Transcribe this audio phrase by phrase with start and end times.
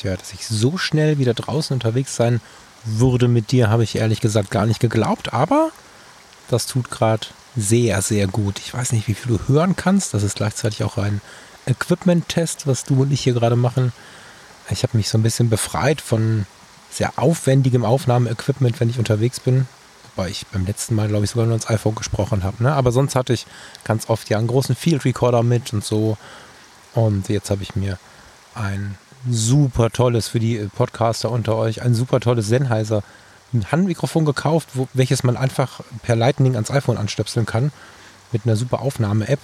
[0.00, 2.40] Tja, dass ich so schnell wieder draußen unterwegs sein
[2.84, 5.34] würde mit dir, habe ich ehrlich gesagt gar nicht geglaubt.
[5.34, 5.70] Aber
[6.48, 8.58] das tut gerade sehr, sehr gut.
[8.60, 10.14] Ich weiß nicht, wie viel du hören kannst.
[10.14, 11.20] Das ist gleichzeitig auch ein
[11.66, 13.92] Equipment-Test, was du und ich hier gerade machen.
[14.70, 16.46] Ich habe mich so ein bisschen befreit von
[16.90, 19.68] sehr aufwendigem Aufnahmeequipment, wenn ich unterwegs bin.
[20.14, 22.62] Wobei ich beim letzten Mal, glaube ich, sogar nur ins iPhone gesprochen habe.
[22.62, 22.72] Ne?
[22.72, 23.46] Aber sonst hatte ich
[23.84, 26.16] ganz oft ja einen großen Field Recorder mit und so.
[26.94, 27.98] Und jetzt habe ich mir
[28.54, 28.96] ein
[29.28, 33.02] super tolles für die Podcaster unter euch, ein super tolles Sennheiser
[33.52, 37.72] ein Handmikrofon gekauft, wo, welches man einfach per Lightning ans iPhone anstöpseln kann
[38.32, 39.40] mit einer super Aufnahme-App.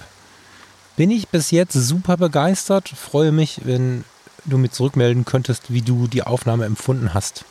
[0.95, 2.89] Bin ich bis jetzt super begeistert.
[2.89, 4.03] Freue mich, wenn
[4.45, 7.45] du mir zurückmelden könntest, wie du die Aufnahme empfunden hast.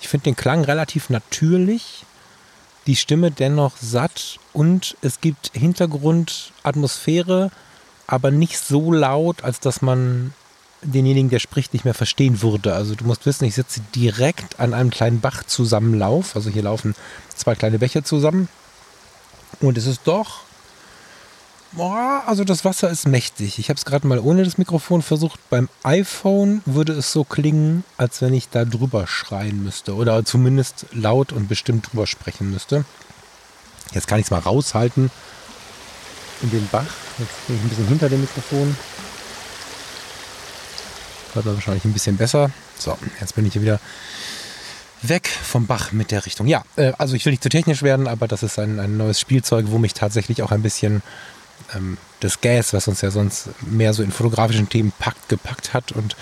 [0.00, 2.04] Ich finde den Klang relativ natürlich,
[2.86, 7.50] die Stimme dennoch satt und es gibt Hintergrundatmosphäre,
[8.06, 10.32] aber nicht so laut, als dass man
[10.82, 12.74] denjenigen, der spricht, nicht mehr verstehen würde.
[12.74, 16.36] Also du musst wissen, ich sitze direkt an einem kleinen Bachzusammenlauf.
[16.36, 16.94] Also hier laufen
[17.34, 18.48] zwei kleine Bäche zusammen.
[19.60, 20.40] Und es ist doch,
[21.72, 23.58] boah, also das Wasser ist mächtig.
[23.58, 25.38] Ich habe es gerade mal ohne das Mikrofon versucht.
[25.50, 29.94] Beim iPhone würde es so klingen, als wenn ich da drüber schreien müsste.
[29.94, 32.84] Oder zumindest laut und bestimmt drüber sprechen müsste.
[33.92, 35.10] Jetzt kann ich es mal raushalten
[36.42, 36.86] in den Bach.
[37.18, 38.76] Jetzt bin ich ein bisschen hinter dem Mikrofon.
[41.34, 42.50] Hört man wahrscheinlich ein bisschen besser.
[42.78, 43.80] So, jetzt bin ich hier wieder
[45.02, 46.46] weg vom Bach mit der Richtung.
[46.46, 49.20] Ja, äh, also ich will nicht zu technisch werden, aber das ist ein, ein neues
[49.20, 51.02] Spielzeug, wo mich tatsächlich auch ein bisschen
[51.74, 55.92] ähm, das Gas, was uns ja sonst mehr so in fotografischen Themen packt, gepackt hat
[55.92, 56.16] und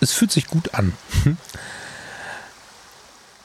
[0.00, 0.94] es fühlt sich gut an.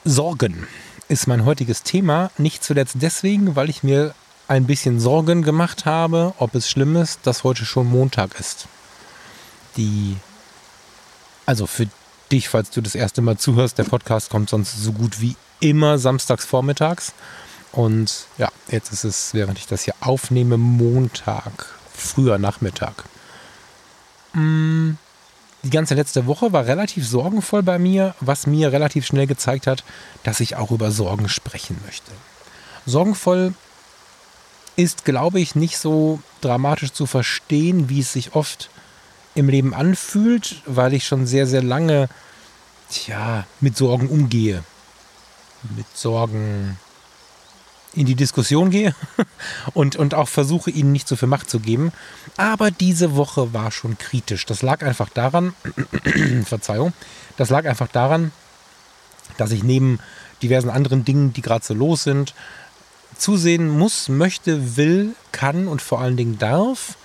[0.04, 0.66] Sorgen
[1.08, 4.14] ist mein heutiges Thema, nicht zuletzt deswegen, weil ich mir
[4.48, 8.66] ein bisschen Sorgen gemacht habe, ob es schlimm ist, dass heute schon Montag ist.
[9.76, 10.16] Die
[11.46, 11.86] also für
[12.30, 15.98] dich, falls du das erste Mal zuhörst, der Podcast kommt sonst so gut wie immer
[15.98, 17.12] samstags vormittags.
[17.72, 23.04] Und ja, jetzt ist es, während ich das hier aufnehme, Montag, früher Nachmittag.
[24.32, 24.92] Mm,
[25.62, 29.84] die ganze letzte Woche war relativ sorgenvoll bei mir, was mir relativ schnell gezeigt hat,
[30.22, 32.12] dass ich auch über Sorgen sprechen möchte.
[32.86, 33.54] Sorgenvoll
[34.76, 38.70] ist, glaube ich, nicht so dramatisch zu verstehen, wie es sich oft
[39.36, 42.08] im Leben anfühlt, weil ich schon sehr, sehr lange
[42.90, 44.64] tja, mit Sorgen umgehe.
[45.76, 46.78] Mit Sorgen
[47.94, 48.94] in die Diskussion gehe
[49.74, 51.92] und, und auch versuche, ihnen nicht so viel Macht zu geben.
[52.36, 54.46] Aber diese Woche war schon kritisch.
[54.46, 55.54] Das lag einfach daran,
[56.44, 56.92] Verzeihung,
[57.36, 58.32] das lag einfach daran,
[59.36, 59.98] dass ich neben
[60.42, 62.34] diversen anderen Dingen, die gerade so los sind,
[63.18, 66.96] zusehen muss, möchte, will, kann und vor allen Dingen darf,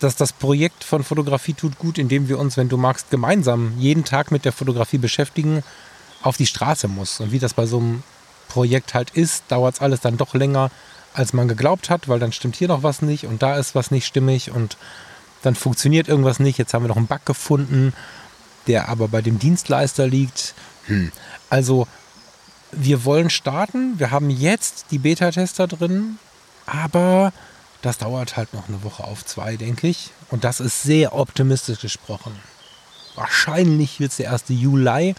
[0.00, 4.04] dass das Projekt von Fotografie tut gut, indem wir uns, wenn du magst, gemeinsam jeden
[4.04, 5.62] Tag mit der Fotografie beschäftigen,
[6.22, 7.20] auf die Straße muss.
[7.20, 8.02] Und wie das bei so einem
[8.48, 10.70] Projekt halt ist, dauert es alles dann doch länger,
[11.14, 13.90] als man geglaubt hat, weil dann stimmt hier noch was nicht und da ist was
[13.90, 14.76] nicht stimmig und
[15.42, 16.58] dann funktioniert irgendwas nicht.
[16.58, 17.92] Jetzt haben wir noch einen Bug gefunden,
[18.66, 20.54] der aber bei dem Dienstleister liegt.
[20.86, 21.12] Hm.
[21.48, 21.86] Also
[22.72, 23.98] wir wollen starten.
[23.98, 26.18] Wir haben jetzt die Beta-Tester drin,
[26.66, 27.32] aber
[27.82, 30.10] das dauert halt noch eine Woche auf zwei, denke ich.
[30.30, 32.38] Und das ist sehr optimistisch gesprochen.
[33.14, 34.44] Wahrscheinlich wird es der 1.
[34.48, 35.14] Juli.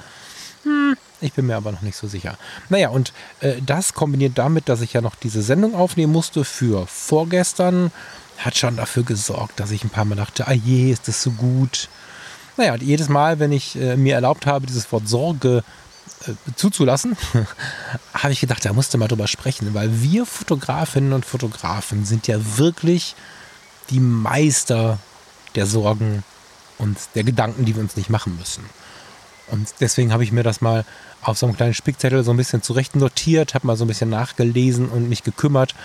[0.64, 2.38] Hm, ich bin mir aber noch nicht so sicher.
[2.70, 6.88] Naja, und äh, das kombiniert damit, dass ich ja noch diese Sendung aufnehmen musste für
[6.88, 7.92] vorgestern,
[8.38, 11.32] hat schon dafür gesorgt, dass ich ein paar Mal dachte, ah je, ist das so
[11.32, 11.90] gut.
[12.58, 15.64] Naja, jedes Mal, wenn ich äh, mir erlaubt habe, dieses Wort Sorge
[16.56, 17.18] zuzulassen,
[18.14, 22.40] habe ich gedacht, da musste mal drüber sprechen, weil wir Fotografinnen und Fotografen sind ja
[22.58, 23.16] wirklich
[23.90, 25.00] die Meister
[25.56, 26.24] der Sorgen
[26.78, 28.64] und der Gedanken, die wir uns nicht machen müssen.
[29.48, 30.86] Und deswegen habe ich mir das mal
[31.22, 34.10] auf so einem kleinen Spickzettel so ein bisschen zurecht notiert, habe mal so ein bisschen
[34.10, 35.76] nachgelesen und mich gekümmert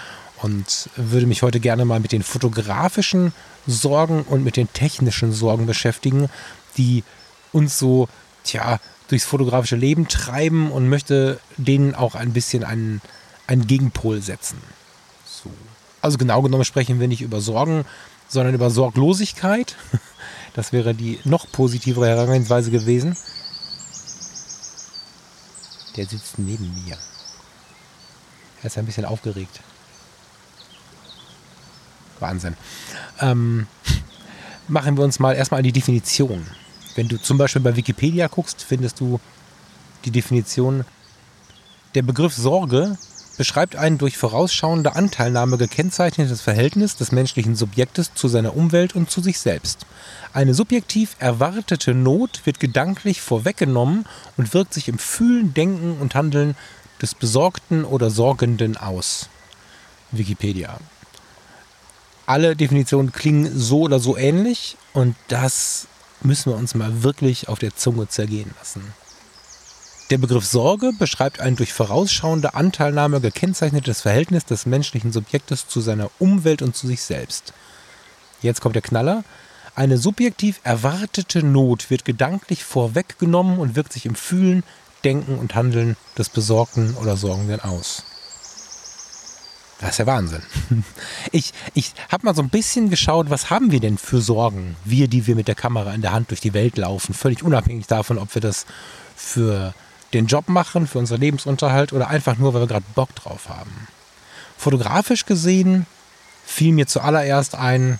[0.42, 3.32] und würde mich heute gerne mal mit den fotografischen
[3.66, 6.28] Sorgen und mit den technischen Sorgen beschäftigen,
[6.76, 7.04] die
[7.52, 8.08] uns so,
[8.44, 13.00] tja, durchs fotografische Leben treiben und möchte denen auch ein bisschen einen,
[13.46, 14.58] einen Gegenpol setzen.
[15.24, 15.50] So.
[16.02, 17.84] Also genau genommen sprechen wir nicht über Sorgen,
[18.28, 19.76] sondern über Sorglosigkeit.
[20.54, 23.14] Das wäre die noch positivere Herangehensweise gewesen.
[25.96, 26.96] Der sitzt neben mir.
[28.62, 29.60] Er ist ein bisschen aufgeregt.
[32.20, 32.56] Wahnsinn.
[33.20, 33.66] Ähm,
[34.68, 36.46] machen wir uns mal erstmal an die Definition.
[36.96, 39.20] Wenn du zum Beispiel bei Wikipedia guckst, findest du
[40.06, 40.84] die Definition.
[41.94, 42.96] Der Begriff Sorge
[43.36, 49.20] beschreibt ein durch vorausschauende Anteilnahme gekennzeichnetes Verhältnis des menschlichen Subjektes zu seiner Umwelt und zu
[49.20, 49.84] sich selbst.
[50.32, 54.06] Eine subjektiv erwartete Not wird gedanklich vorweggenommen
[54.38, 56.56] und wirkt sich im Fühlen, Denken und Handeln
[57.02, 59.28] des Besorgten oder Sorgenden aus.
[60.12, 60.78] Wikipedia.
[62.24, 65.88] Alle Definitionen klingen so oder so ähnlich und das
[66.26, 68.82] müssen wir uns mal wirklich auf der Zunge zergehen lassen.
[70.10, 76.10] Der Begriff Sorge beschreibt ein durch vorausschauende Anteilnahme gekennzeichnetes Verhältnis des menschlichen Subjektes zu seiner
[76.20, 77.52] Umwelt und zu sich selbst.
[78.40, 79.24] Jetzt kommt der Knaller.
[79.74, 84.62] Eine subjektiv erwartete Not wird gedanklich vorweggenommen und wirkt sich im Fühlen,
[85.04, 88.04] Denken und Handeln des Besorgten oder Sorgenden aus.
[89.80, 90.42] Das ist ja Wahnsinn.
[91.32, 95.08] Ich, ich habe mal so ein bisschen geschaut, was haben wir denn für Sorgen, wir,
[95.08, 98.18] die wir mit der Kamera in der Hand durch die Welt laufen, völlig unabhängig davon,
[98.18, 98.64] ob wir das
[99.16, 99.74] für
[100.14, 103.88] den Job machen, für unseren Lebensunterhalt oder einfach nur, weil wir gerade Bock drauf haben.
[104.56, 105.86] Fotografisch gesehen
[106.46, 107.98] fiel mir zuallererst ein,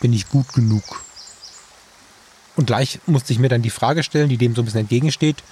[0.00, 1.02] bin ich gut genug?
[2.54, 5.42] Und gleich musste ich mir dann die Frage stellen, die dem so ein bisschen entgegensteht,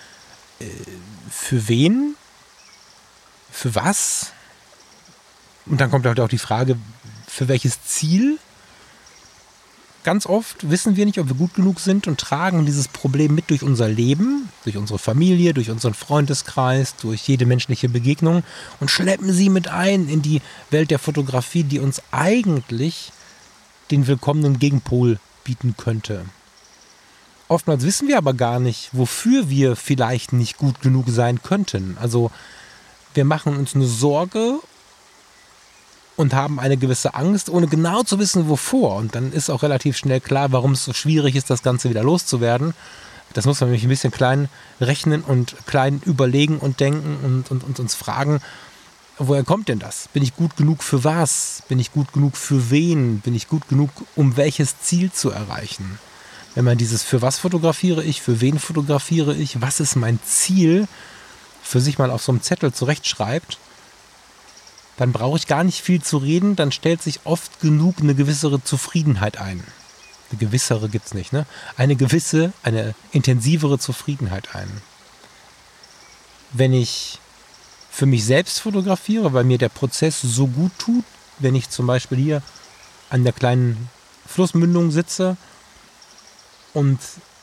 [0.61, 0.67] äh,
[1.31, 2.15] für wen?
[3.51, 4.33] Für was?
[5.71, 6.77] Und dann kommt halt auch die Frage,
[7.29, 8.39] für welches Ziel?
[10.03, 13.51] Ganz oft wissen wir nicht, ob wir gut genug sind und tragen dieses Problem mit
[13.51, 18.43] durch unser Leben, durch unsere Familie, durch unseren Freundeskreis, durch jede menschliche Begegnung
[18.81, 20.41] und schleppen sie mit ein in die
[20.71, 23.13] Welt der Fotografie, die uns eigentlich
[23.91, 26.25] den willkommenen Gegenpol bieten könnte.
[27.47, 31.97] Oftmals wissen wir aber gar nicht, wofür wir vielleicht nicht gut genug sein könnten.
[32.01, 32.31] Also
[33.15, 34.61] wir machen uns eine Sorge
[36.21, 38.97] und haben eine gewisse Angst, ohne genau zu wissen, wovor.
[38.97, 42.05] Und dann ist auch relativ schnell klar, warum es so schwierig ist, das Ganze wieder
[42.05, 42.75] loszuwerden.
[43.33, 44.49] Das muss man nämlich ein bisschen klein
[44.81, 48.41] rechnen und klein überlegen und denken und, und, und uns fragen,
[49.19, 50.09] woher kommt denn das?
[50.13, 51.63] Bin ich gut genug für was?
[51.69, 53.21] Bin ich gut genug für wen?
[53.21, 55.99] Bin ich gut genug, um welches Ziel zu erreichen?
[56.55, 60.87] Wenn man dieses für was fotografiere ich, für wen fotografiere ich, was ist mein Ziel,
[61.63, 63.59] für sich mal auf so einem Zettel zurechtschreibt,
[64.97, 68.63] dann brauche ich gar nicht viel zu reden, dann stellt sich oft genug eine gewissere
[68.63, 69.63] Zufriedenheit ein.
[70.31, 71.47] Eine gewissere gibt es nicht, ne?
[71.77, 74.71] Eine gewisse, eine intensivere Zufriedenheit ein.
[76.53, 77.19] Wenn ich
[77.91, 81.05] für mich selbst fotografiere, weil mir der Prozess so gut tut,
[81.39, 82.43] wenn ich zum Beispiel hier
[83.09, 83.89] an der kleinen
[84.27, 85.37] Flussmündung sitze
[86.73, 86.99] und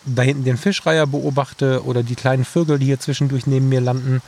[0.05, 4.21] da hinten den Fischreiher beobachte oder die kleinen Vögel, die hier zwischendurch neben mir landen,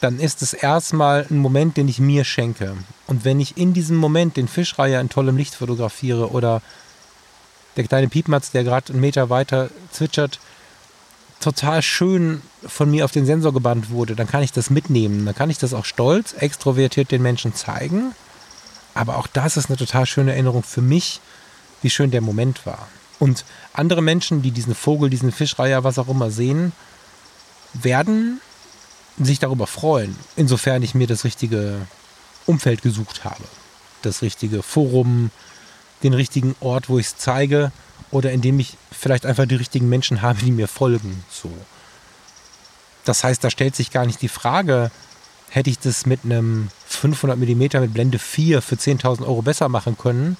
[0.00, 2.76] dann ist es erstmal ein Moment, den ich mir schenke.
[3.06, 6.62] Und wenn ich in diesem Moment den Fischreiher in tollem Licht fotografiere oder
[7.76, 10.40] der kleine Piepmatz, der gerade einen Meter weiter zwitschert,
[11.40, 15.24] total schön von mir auf den Sensor gebannt wurde, dann kann ich das mitnehmen.
[15.24, 18.14] Dann kann ich das auch stolz, extrovertiert den Menschen zeigen.
[18.94, 21.20] Aber auch das ist eine total schöne Erinnerung für mich,
[21.82, 22.88] wie schön der Moment war.
[23.18, 26.72] Und andere Menschen, die diesen Vogel, diesen Fischreiher, was auch immer sehen,
[27.74, 28.40] werden
[29.26, 31.86] sich darüber freuen, insofern ich mir das richtige
[32.46, 33.44] Umfeld gesucht habe.
[34.02, 35.30] Das richtige Forum,
[36.02, 37.72] den richtigen Ort, wo ich es zeige
[38.10, 41.24] oder indem ich vielleicht einfach die richtigen Menschen habe, die mir folgen.
[41.30, 41.50] So.
[43.04, 44.90] Das heißt, da stellt sich gar nicht die Frage,
[45.50, 49.98] hätte ich das mit einem 500 mm mit Blende 4 für 10.000 Euro besser machen
[49.98, 50.36] können,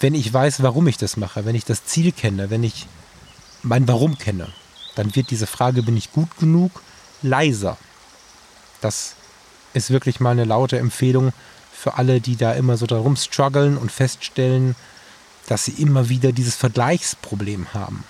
[0.00, 2.86] wenn ich weiß, warum ich das mache, wenn ich das Ziel kenne, wenn ich
[3.62, 4.48] mein Warum kenne.
[4.96, 6.82] Dann wird diese Frage, bin ich gut genug,
[7.22, 7.76] leiser.
[8.80, 9.14] Das
[9.74, 11.32] ist wirklich mal eine laute Empfehlung
[11.72, 14.76] für alle, die da immer so darum strugglen und feststellen,
[15.46, 18.04] dass sie immer wieder dieses Vergleichsproblem haben.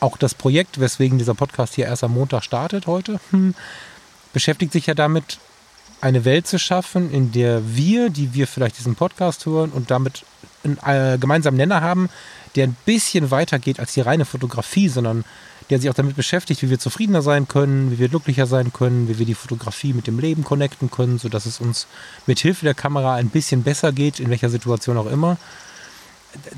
[0.00, 3.54] Auch das Projekt, weswegen dieser Podcast hier erst am Montag startet heute, hm,
[4.32, 5.38] beschäftigt sich ja damit,
[6.00, 10.24] eine Welt zu schaffen, in der wir, die wir vielleicht diesen Podcast hören und damit
[10.62, 12.10] einen äh, gemeinsamen Nenner haben,
[12.54, 15.24] der ein bisschen weiter geht als die reine Fotografie, sondern
[15.70, 19.08] der sich auch damit beschäftigt, wie wir zufriedener sein können, wie wir glücklicher sein können,
[19.08, 21.86] wie wir die Fotografie mit dem Leben connecten können, sodass es uns
[22.26, 25.38] mit Hilfe der Kamera ein bisschen besser geht, in welcher Situation auch immer.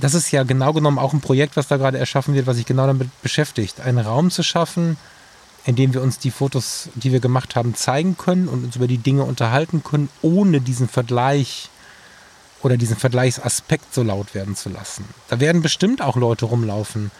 [0.01, 2.67] Das ist ja genau genommen auch ein Projekt, was da gerade erschaffen wird, was sich
[2.67, 3.81] genau damit beschäftigt.
[3.81, 4.97] Einen Raum zu schaffen,
[5.65, 8.89] in dem wir uns die Fotos, die wir gemacht haben, zeigen können und uns über
[8.89, 11.71] die Dinge unterhalten können, ohne diesen Vergleich
[12.63, 15.05] oder diesen Vergleichsaspekt so laut werden zu lassen.
[15.29, 17.11] Da werden bestimmt auch Leute rumlaufen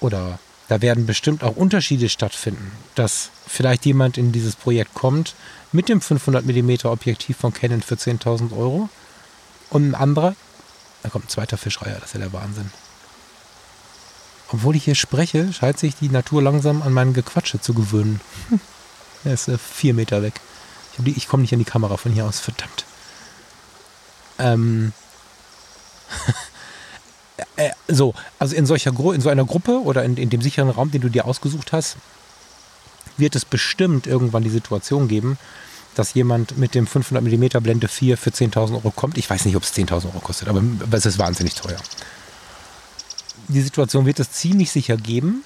[0.00, 5.34] oder da werden bestimmt auch Unterschiede stattfinden, dass vielleicht jemand in dieses Projekt kommt
[5.72, 8.88] mit dem 500 mm Objektiv von Canon für 10.000 Euro
[9.70, 10.36] und ein anderer,
[11.02, 12.70] da kommt ein zweiter Fischreiher, das ist ja der Wahnsinn.
[14.50, 18.20] Obwohl ich hier spreche, scheint sich die Natur langsam an mein Gequatsche zu gewöhnen.
[19.24, 20.40] er ist äh, vier Meter weg.
[21.04, 22.84] Ich komme nicht an die Kamera von hier aus, verdammt.
[24.38, 24.92] Ähm.
[27.58, 30.92] äh, so, also in, solcher in so einer Gruppe oder in, in dem sicheren Raum,
[30.92, 31.96] den du dir ausgesucht hast,
[33.16, 35.38] wird es bestimmt irgendwann die Situation geben,
[35.96, 39.18] dass jemand mit dem 500 mm Blende 4 für 10.000 Euro kommt.
[39.18, 40.62] Ich weiß nicht, ob es 10.000 Euro kostet, aber
[40.92, 41.78] es ist wahnsinnig teuer.
[43.48, 45.42] Die Situation wird es ziemlich sicher geben.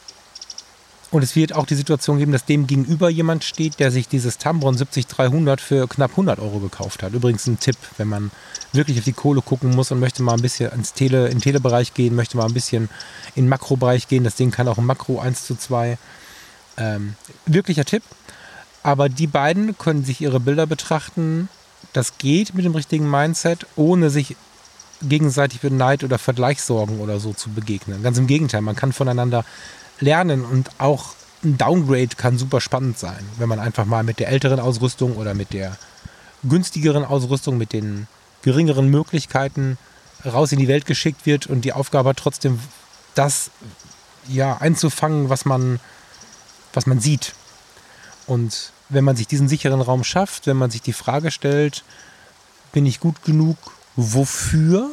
[1.12, 4.38] Und es wird auch die Situation geben, dass dem gegenüber jemand steht, der sich dieses
[4.38, 7.12] Tambron 70300 für knapp 100 Euro gekauft hat.
[7.12, 8.31] Übrigens ein Tipp, wenn man
[8.73, 11.42] wirklich auf die Kohle gucken muss und möchte mal ein bisschen ins Tele, in den
[11.42, 12.88] Telebereich gehen, möchte mal ein bisschen
[13.35, 14.25] in den Makrobereich gehen.
[14.25, 15.99] Das Ding kann auch im Makro 1 zu 2.
[16.78, 17.14] Ähm,
[17.45, 18.02] wirklicher Tipp.
[18.83, 21.50] Aber die beiden können sich ihre Bilder betrachten.
[21.92, 24.35] Das geht mit dem richtigen Mindset, ohne sich
[25.02, 28.02] gegenseitig mit Neid oder Vergleichssorgen oder so zu begegnen.
[28.02, 29.45] Ganz im Gegenteil, man kann voneinander
[30.02, 34.28] lernen und auch ein Downgrade kann super spannend sein, wenn man einfach mal mit der
[34.28, 35.76] älteren Ausrüstung oder mit der
[36.44, 38.06] günstigeren Ausrüstung, mit den
[38.42, 39.78] geringeren Möglichkeiten
[40.25, 42.59] raus in die Welt geschickt wird und die Aufgabe hat trotzdem
[43.14, 43.50] das
[44.28, 45.80] ja einzufangen, was man,
[46.73, 47.35] was man sieht.
[48.26, 51.82] Und wenn man sich diesen sicheren Raum schafft, wenn man sich die Frage stellt,
[52.73, 53.56] bin ich gut genug,
[53.97, 54.90] wofür?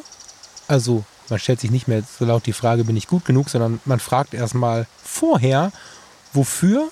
[0.66, 3.80] Also man stellt sich nicht mehr so laut die Frage, bin ich gut genug, sondern
[3.84, 5.72] man fragt erstmal vorher,
[6.32, 6.88] wofür,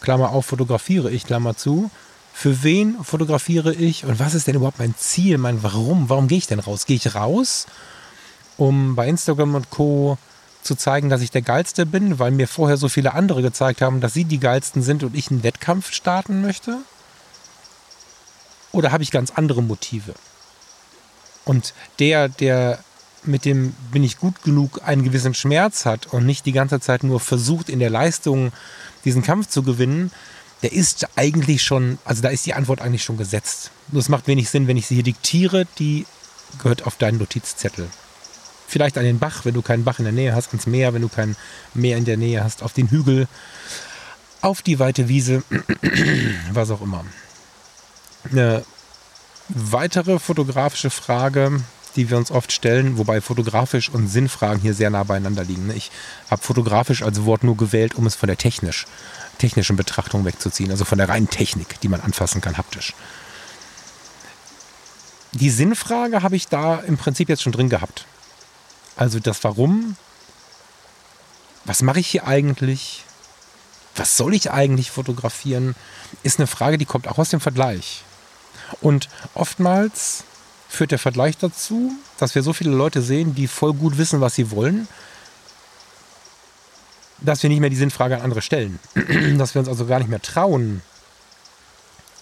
[0.00, 1.90] Klammer auf, fotografiere ich, Klammer zu,
[2.32, 6.08] für wen fotografiere ich und was ist denn überhaupt mein Ziel, mein Warum?
[6.08, 6.86] Warum gehe ich denn raus?
[6.86, 7.66] Gehe ich raus,
[8.56, 10.16] um bei Instagram und Co.
[10.62, 14.00] zu zeigen, dass ich der Geilste bin, weil mir vorher so viele andere gezeigt haben,
[14.00, 16.78] dass sie die Geilsten sind und ich einen Wettkampf starten möchte?
[18.72, 20.14] Oder habe ich ganz andere Motive?
[21.44, 22.78] Und der, der
[23.24, 27.02] mit dem bin ich gut genug einen gewissen Schmerz hat und nicht die ganze Zeit
[27.02, 28.52] nur versucht in der Leistung
[29.04, 30.10] diesen Kampf zu gewinnen,
[30.62, 33.70] der ist eigentlich schon, also da ist die Antwort eigentlich schon gesetzt.
[33.88, 36.06] Nur es macht wenig Sinn, wenn ich sie hier diktiere, die
[36.58, 37.88] gehört auf deinen Notizzettel.
[38.68, 41.02] Vielleicht an den Bach, wenn du keinen Bach in der Nähe hast, ans Meer, wenn
[41.02, 41.36] du kein
[41.74, 43.26] Meer in der Nähe hast, auf den Hügel,
[44.42, 45.42] auf die weite Wiese,
[46.52, 47.04] was auch immer.
[48.30, 48.64] Eine
[49.48, 51.62] weitere fotografische Frage,
[51.96, 55.70] die wir uns oft stellen, wobei fotografisch und Sinnfragen hier sehr nah beieinander liegen.
[55.74, 55.90] Ich
[56.30, 58.86] habe fotografisch als Wort nur gewählt, um es von der technisch,
[59.38, 62.94] technischen Betrachtung wegzuziehen, also von der reinen Technik, die man anfassen kann, haptisch.
[65.32, 68.04] Die Sinnfrage habe ich da im Prinzip jetzt schon drin gehabt.
[68.96, 69.96] Also das Warum,
[71.64, 73.04] was mache ich hier eigentlich,
[73.94, 75.76] was soll ich eigentlich fotografieren,
[76.22, 78.02] ist eine Frage, die kommt auch aus dem Vergleich.
[78.80, 80.24] Und oftmals
[80.70, 84.36] führt der Vergleich dazu, dass wir so viele Leute sehen, die voll gut wissen, was
[84.36, 84.86] sie wollen,
[87.18, 88.78] dass wir nicht mehr die Sinnfrage an andere stellen.
[89.36, 90.80] dass wir uns also gar nicht mehr trauen,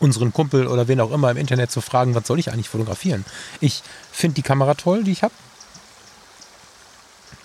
[0.01, 3.25] unseren Kumpel oder wen auch immer im Internet zu fragen, was soll ich eigentlich fotografieren.
[3.61, 5.35] Ich finde die Kamera toll, die ich habe.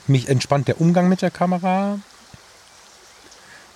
[0.07, 1.99] Mich entspannt der Umgang mit der Kamera.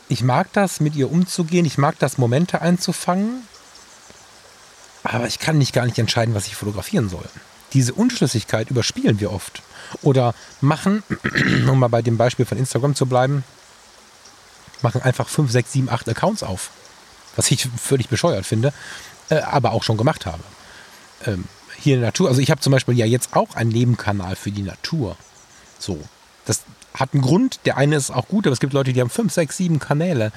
[0.07, 1.65] Ich mag das, mit ihr umzugehen.
[1.65, 3.43] Ich mag das, Momente einzufangen
[5.13, 7.25] aber ich kann nicht gar nicht entscheiden, was ich fotografieren soll.
[7.73, 9.61] Diese Unschlüssigkeit überspielen wir oft.
[10.01, 11.03] Oder machen,
[11.69, 13.43] um mal bei dem Beispiel von Instagram zu bleiben,
[14.81, 16.71] machen einfach 5, 6, 7, 8 Accounts auf.
[17.35, 18.73] Was ich völlig bescheuert finde,
[19.29, 20.43] äh, aber auch schon gemacht habe.
[21.25, 21.45] Ähm,
[21.79, 24.51] hier in der Natur, also ich habe zum Beispiel ja jetzt auch einen Nebenkanal für
[24.51, 25.15] die Natur.
[25.77, 25.99] So.
[26.45, 27.59] Das hat einen Grund.
[27.65, 30.31] Der eine ist auch gut, aber es gibt Leute, die haben 5, 6, 7 Kanäle.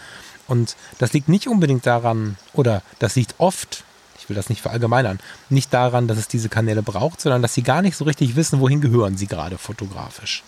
[0.47, 3.85] Und das liegt nicht unbedingt daran, oder das liegt oft
[4.31, 5.19] will das nicht verallgemeinern,
[5.51, 8.61] nicht daran, dass es diese Kanäle braucht, sondern dass sie gar nicht so richtig wissen,
[8.61, 10.43] wohin gehören sie gerade fotografisch.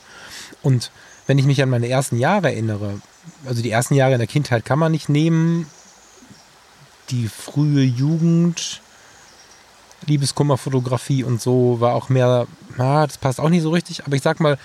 [0.62, 0.90] Und
[1.26, 3.00] wenn ich mich an meine ersten Jahre erinnere,
[3.44, 5.66] also die ersten Jahre in der Kindheit kann man nicht nehmen,
[7.10, 8.80] die frühe Jugend,
[10.06, 12.46] Liebeskummerfotografie und so war auch mehr,
[12.78, 14.58] ah, das passt auch nicht so richtig, aber ich sag mal,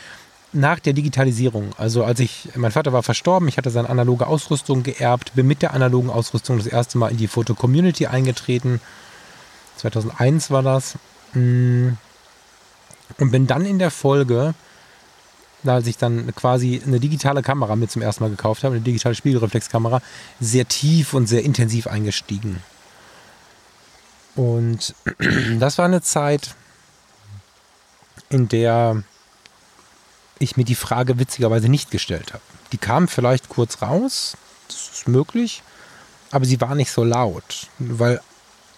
[0.54, 4.82] nach der Digitalisierung, also als ich, mein Vater war verstorben, ich hatte seine analoge Ausrüstung
[4.82, 8.80] geerbt, bin mit der analogen Ausrüstung das erste Mal in die Foto-Community eingetreten
[9.78, 10.98] 2001 war das.
[11.34, 11.90] Mm.
[13.20, 14.54] Und bin dann in der Folge,
[15.66, 19.16] als ich dann quasi eine digitale Kamera mir zum ersten Mal gekauft habe, eine digitale
[19.16, 20.02] Spiegelreflexkamera,
[20.40, 22.62] sehr tief und sehr intensiv eingestiegen.
[24.36, 24.94] Und
[25.60, 26.56] das war eine Zeit,
[28.30, 29.04] in der
[30.40, 32.44] ich mir die Frage witzigerweise nicht gestellt habe.
[32.72, 35.64] Die kam vielleicht kurz raus, das ist möglich,
[36.32, 38.22] aber sie war nicht so laut, weil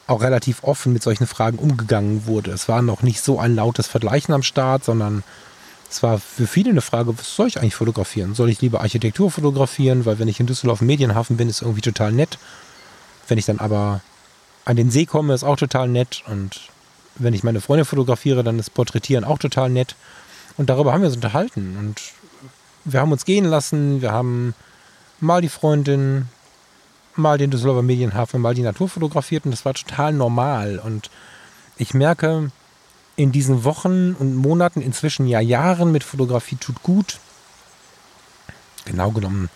[0.10, 2.52] auch relativ offen mit solchen Fragen umgegangen wurde.
[2.52, 5.24] Es war noch nicht so ein lautes Vergleichen am Start, sondern
[5.90, 8.36] es war für viele eine Frage, was soll ich eigentlich fotografieren?
[8.36, 10.06] Soll ich lieber Architektur fotografieren?
[10.06, 12.38] Weil wenn ich in Düsseldorf im Medienhafen bin, ist irgendwie total nett.
[13.28, 14.02] Wenn ich dann aber
[14.66, 16.24] an den See komme, ist auch total nett.
[16.28, 16.60] Und
[17.16, 19.96] wenn ich meine Freunde fotografiere, dann ist Porträtieren auch total nett.
[20.58, 21.76] Und darüber haben wir uns unterhalten.
[21.80, 22.02] Und
[22.86, 24.02] wir haben uns gehen lassen.
[24.02, 24.54] Wir haben
[25.20, 26.28] mal die Freundin,
[27.20, 29.46] mal den Düsseldorfer Medienhafen, mal die Natur fotografiert.
[29.46, 30.80] Und das war total normal.
[30.80, 31.10] Und
[31.78, 32.52] ich merke,
[33.16, 37.20] in diesen Wochen und Monaten, inzwischen ja Jahren mit Fotografie tut gut.
[38.86, 39.50] Genau genommen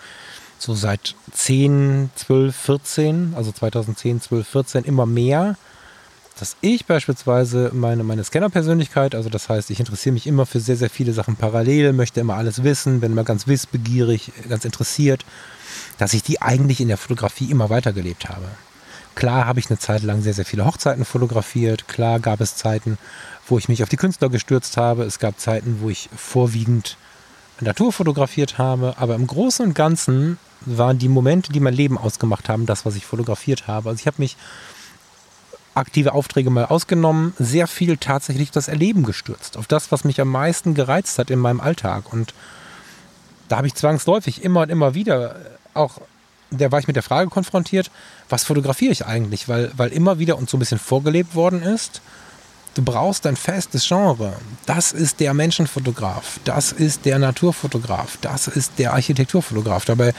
[0.64, 5.58] so seit 10, 12, 14, also 2010, 12, 14 immer mehr,
[6.40, 10.78] dass ich beispielsweise meine, meine Scanner-Persönlichkeit, also das heißt, ich interessiere mich immer für sehr,
[10.78, 15.26] sehr viele Sachen parallel, möchte immer alles wissen, bin immer ganz wissbegierig, ganz interessiert,
[16.04, 18.50] dass ich die eigentlich in der Fotografie immer weitergelebt habe.
[19.16, 21.88] Klar habe ich eine Zeit lang sehr, sehr viele Hochzeiten fotografiert.
[21.88, 22.98] Klar gab es Zeiten,
[23.48, 25.04] wo ich mich auf die Künstler gestürzt habe.
[25.04, 26.98] Es gab Zeiten, wo ich vorwiegend
[27.62, 28.96] Natur fotografiert habe.
[28.98, 32.98] Aber im Großen und Ganzen waren die Momente, die mein Leben ausgemacht haben, das, was
[32.98, 33.88] ich fotografiert habe.
[33.88, 34.36] Also ich habe mich
[35.76, 39.56] aktive Aufträge mal ausgenommen, sehr viel tatsächlich das Erleben gestürzt.
[39.56, 42.12] Auf das, was mich am meisten gereizt hat in meinem Alltag.
[42.12, 42.34] Und
[43.48, 45.38] da habe ich zwangsläufig immer und immer wieder
[45.74, 46.02] auch,
[46.52, 47.90] da war ich mit der Frage konfrontiert,
[48.30, 49.48] was fotografiere ich eigentlich?
[49.48, 52.02] Weil, weil immer wieder uns so ein bisschen vorgelebt worden ist,
[52.76, 54.34] Du brauchst ein festes Genre.
[54.66, 59.86] Das ist der Menschenfotograf, das ist der Naturfotograf, das ist der Architekturfotograf.
[59.86, 60.14] Dabei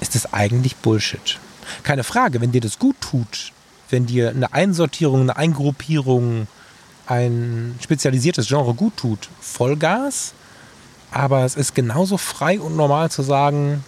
[0.00, 1.38] ist es eigentlich Bullshit.
[1.84, 3.52] Keine Frage, wenn dir das gut tut,
[3.88, 6.48] wenn dir eine Einsortierung, eine Eingruppierung,
[7.06, 10.34] ein spezialisiertes Genre gut tut, Vollgas.
[11.12, 13.84] Aber es ist genauso frei und normal zu sagen,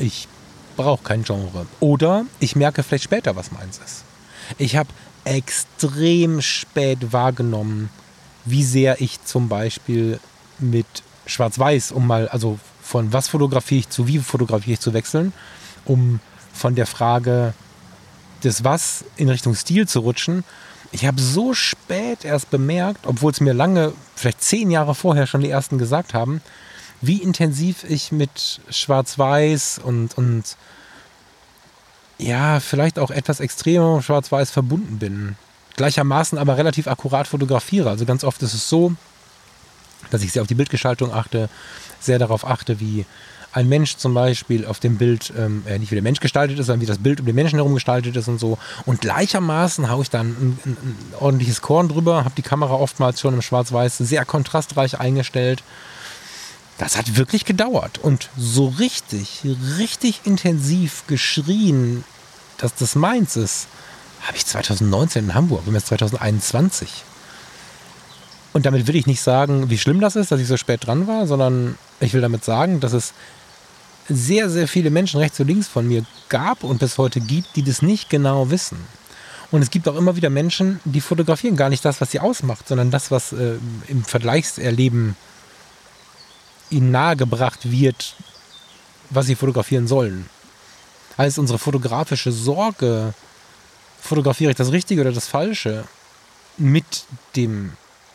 [0.00, 0.28] ich
[0.76, 1.66] brauche kein Genre.
[1.80, 4.04] Oder ich merke vielleicht später, was meins ist.
[4.58, 4.88] Ich habe
[5.24, 7.90] extrem spät wahrgenommen,
[8.44, 10.18] wie sehr ich zum Beispiel
[10.58, 10.86] mit
[11.26, 15.32] Schwarz-Weiß, um mal, also von was fotografiere ich zu wie fotografiere ich zu wechseln,
[15.84, 16.20] um
[16.52, 17.54] von der Frage
[18.42, 20.44] des Was in Richtung Stil zu rutschen.
[20.92, 25.42] Ich habe so spät erst bemerkt, obwohl es mir lange, vielleicht zehn Jahre vorher schon
[25.42, 26.40] die ersten gesagt haben,
[27.00, 30.56] wie intensiv ich mit Schwarz-Weiß und, und
[32.18, 35.36] ja, vielleicht auch etwas extremer schwarz-weiß verbunden bin.
[35.76, 37.88] Gleichermaßen aber relativ akkurat fotografiere.
[37.88, 38.92] Also ganz oft ist es so,
[40.10, 41.48] dass ich sehr auf die Bildgestaltung achte,
[42.00, 43.06] sehr darauf achte, wie
[43.52, 46.66] ein Mensch zum Beispiel auf dem Bild, ähm, äh, nicht wie der Mensch gestaltet ist,
[46.66, 48.58] sondern wie das Bild um den Menschen herum gestaltet ist und so.
[48.86, 53.20] Und gleichermaßen haue ich dann ein, ein, ein ordentliches Korn drüber, habe die Kamera oftmals
[53.20, 55.64] schon im Schwarz-Weiß sehr kontrastreich eingestellt.
[56.80, 59.42] Das hat wirklich gedauert und so richtig,
[59.76, 62.04] richtig intensiv geschrien,
[62.56, 63.68] dass das meins ist,
[64.22, 65.66] habe ich 2019 in Hamburg.
[65.66, 67.04] Wir jetzt 2021.
[68.54, 71.06] Und damit will ich nicht sagen, wie schlimm das ist, dass ich so spät dran
[71.06, 73.12] war, sondern ich will damit sagen, dass es
[74.08, 77.62] sehr, sehr viele Menschen rechts und links von mir gab und bis heute gibt, die
[77.62, 78.78] das nicht genau wissen.
[79.50, 82.68] Und es gibt auch immer wieder Menschen, die fotografieren gar nicht das, was sie ausmacht,
[82.68, 85.14] sondern das, was äh, im Vergleichserleben
[86.70, 88.14] ihnen nahegebracht wird,
[89.10, 90.28] was sie fotografieren sollen.
[91.16, 93.12] Also unsere fotografische Sorge,
[94.00, 95.84] fotografiere ich das Richtige oder das Falsche,
[96.56, 97.04] mit
[97.36, 97.72] dem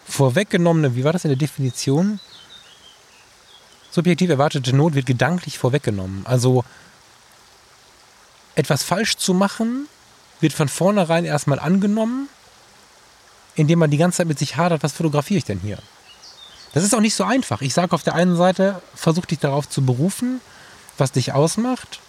[0.08, 2.20] vorweggenommenen, wie war das in der Definition?
[3.92, 6.26] Subjektiv erwartete Not wird gedanklich vorweggenommen.
[6.26, 6.64] Also
[8.56, 9.88] etwas falsch zu machen,
[10.40, 12.30] wird von vornherein erstmal angenommen,
[13.56, 15.80] indem man die ganze Zeit mit sich hadert, was fotografiere ich denn hier?
[16.76, 17.62] Das ist auch nicht so einfach.
[17.62, 20.42] Ich sage auf der einen Seite, versuch dich darauf zu berufen,
[20.98, 22.02] was dich ausmacht.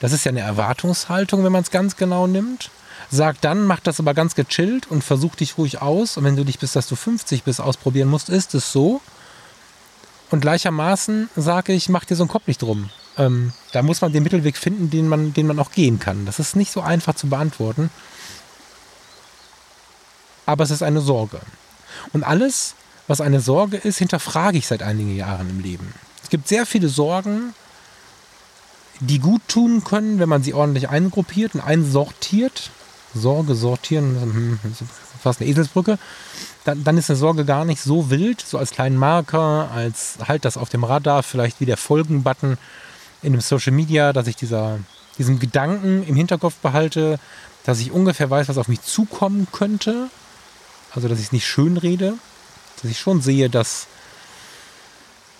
[0.00, 2.72] Das ist ja eine Erwartungshaltung, wenn man es ganz genau nimmt.
[3.12, 6.16] Sag dann, mach das aber ganz gechillt und versuch dich ruhig aus.
[6.16, 9.00] Und wenn du dich bis dass du 50 bist ausprobieren musst, ist es so.
[10.30, 12.90] Und gleichermaßen sage ich, mach dir so einen Kopf nicht drum.
[13.18, 16.26] Ähm, da muss man den Mittelweg finden, den man, den man auch gehen kann.
[16.26, 17.88] Das ist nicht so einfach zu beantworten.
[20.44, 21.38] Aber es ist eine Sorge.
[22.12, 22.74] Und alles,
[23.08, 25.92] was eine Sorge ist, hinterfrage ich seit einigen Jahren im Leben.
[26.22, 27.54] Es gibt sehr viele Sorgen,
[29.00, 32.70] die gut tun können, wenn man sie ordentlich eingruppiert und einsortiert.
[33.14, 34.58] Sorge sortieren, hm,
[35.22, 35.98] fast eine Eselsbrücke.
[36.64, 40.44] Dann, dann, ist eine Sorge gar nicht so wild, so als kleinen Marker, als halt
[40.44, 42.58] das auf dem Radar, vielleicht wie der Folgen-Button
[43.22, 44.78] in dem Social Media, dass ich dieser,
[45.16, 47.18] diesem Gedanken im Hinterkopf behalte,
[47.64, 50.10] dass ich ungefähr weiß, was auf mich zukommen könnte.
[50.94, 52.14] Also, dass ich es nicht schön rede.
[52.82, 53.86] Dass ich schon sehe, dass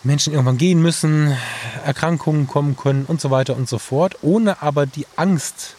[0.04, 1.36] Menschen irgendwann gehen müssen,
[1.84, 5.74] Erkrankungen kommen können und so weiter und so fort, ohne aber die Angst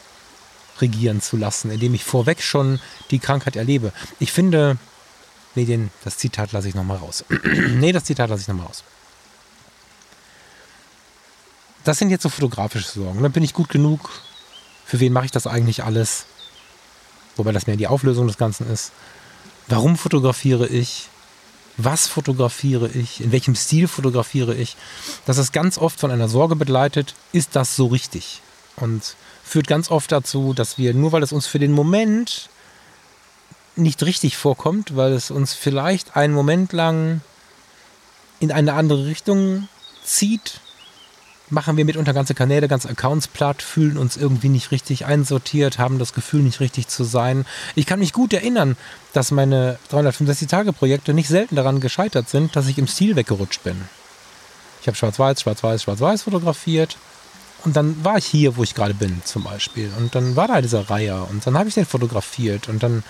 [0.81, 2.79] regieren zu lassen, indem ich vorweg schon
[3.11, 3.91] die Krankheit erlebe.
[4.19, 4.77] Ich finde,
[5.55, 7.25] nee, den, das Zitat lasse ich nochmal raus.
[7.43, 8.83] nee, das Zitat lasse ich nochmal raus.
[11.83, 13.23] Das sind jetzt so fotografische Sorgen.
[13.23, 14.09] Dann bin ich gut genug.
[14.85, 16.25] Für wen mache ich das eigentlich alles?
[17.35, 18.91] Wobei das mehr die Auflösung des Ganzen ist.
[19.67, 21.09] Warum fotografiere ich?
[21.81, 23.21] Was fotografiere ich?
[23.21, 24.75] In welchem Stil fotografiere ich?
[25.25, 27.15] Das ist ganz oft von einer Sorge begleitet.
[27.31, 28.41] Ist das so richtig?
[28.75, 29.15] Und
[29.45, 32.49] führt ganz oft dazu, dass wir, nur weil es uns für den Moment
[33.77, 37.21] nicht richtig vorkommt, weil es uns vielleicht einen Moment lang
[38.41, 39.69] in eine andere Richtung
[40.03, 40.59] zieht,
[41.49, 45.99] machen wir mitunter ganze Kanäle, ganze Accounts platt, fühlen uns irgendwie nicht richtig einsortiert, haben
[45.99, 47.45] das Gefühl, nicht richtig zu sein.
[47.75, 48.77] Ich kann mich gut erinnern,
[49.13, 53.81] dass meine 365-Tage-Projekte nicht selten daran gescheitert sind, dass ich im Stil weggerutscht bin.
[54.81, 56.97] Ich habe schwarz-weiß, schwarz-weiß, schwarz-weiß fotografiert
[57.65, 59.91] und dann war ich hier, wo ich gerade bin, zum Beispiel.
[59.97, 63.03] Und dann war da dieser Reiher und dann habe ich den fotografiert und dann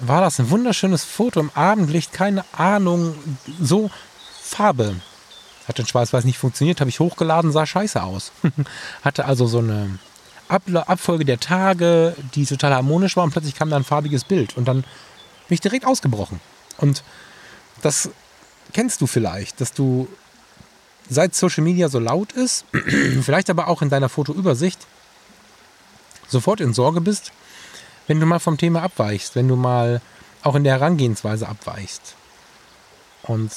[0.00, 3.14] war das ein wunderschönes Foto im Abendlicht, keine Ahnung,
[3.60, 3.90] so
[4.40, 4.94] Farbe.
[5.68, 8.32] Hat in Schwarz-Weiß nicht funktioniert, habe ich hochgeladen, sah scheiße aus.
[9.02, 9.98] Hatte also so eine
[10.48, 14.66] Abfolge der Tage, die total harmonisch war und plötzlich kam da ein farbiges Bild und
[14.66, 16.40] dann bin ich direkt ausgebrochen.
[16.78, 17.04] Und
[17.82, 18.10] das
[18.72, 20.08] kennst du vielleicht, dass du
[21.10, 22.64] seit Social Media so laut ist,
[23.22, 24.86] vielleicht aber auch in deiner Fotoübersicht,
[26.28, 27.32] sofort in Sorge bist,
[28.06, 30.00] wenn du mal vom Thema abweichst, wenn du mal
[30.42, 32.14] auch in der Herangehensweise abweichst.
[33.22, 33.50] Und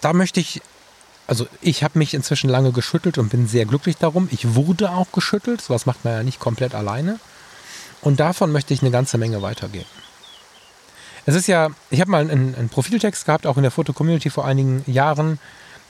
[0.00, 0.62] da möchte ich,
[1.26, 4.28] also ich habe mich inzwischen lange geschüttelt und bin sehr glücklich darum.
[4.30, 7.18] Ich wurde auch geschüttelt, sowas macht man ja nicht komplett alleine.
[8.02, 9.86] Und davon möchte ich eine ganze Menge weitergeben.
[11.26, 14.46] Es ist ja, ich habe mal einen, einen Profiltext gehabt, auch in der Foto-Community vor
[14.46, 15.38] einigen Jahren,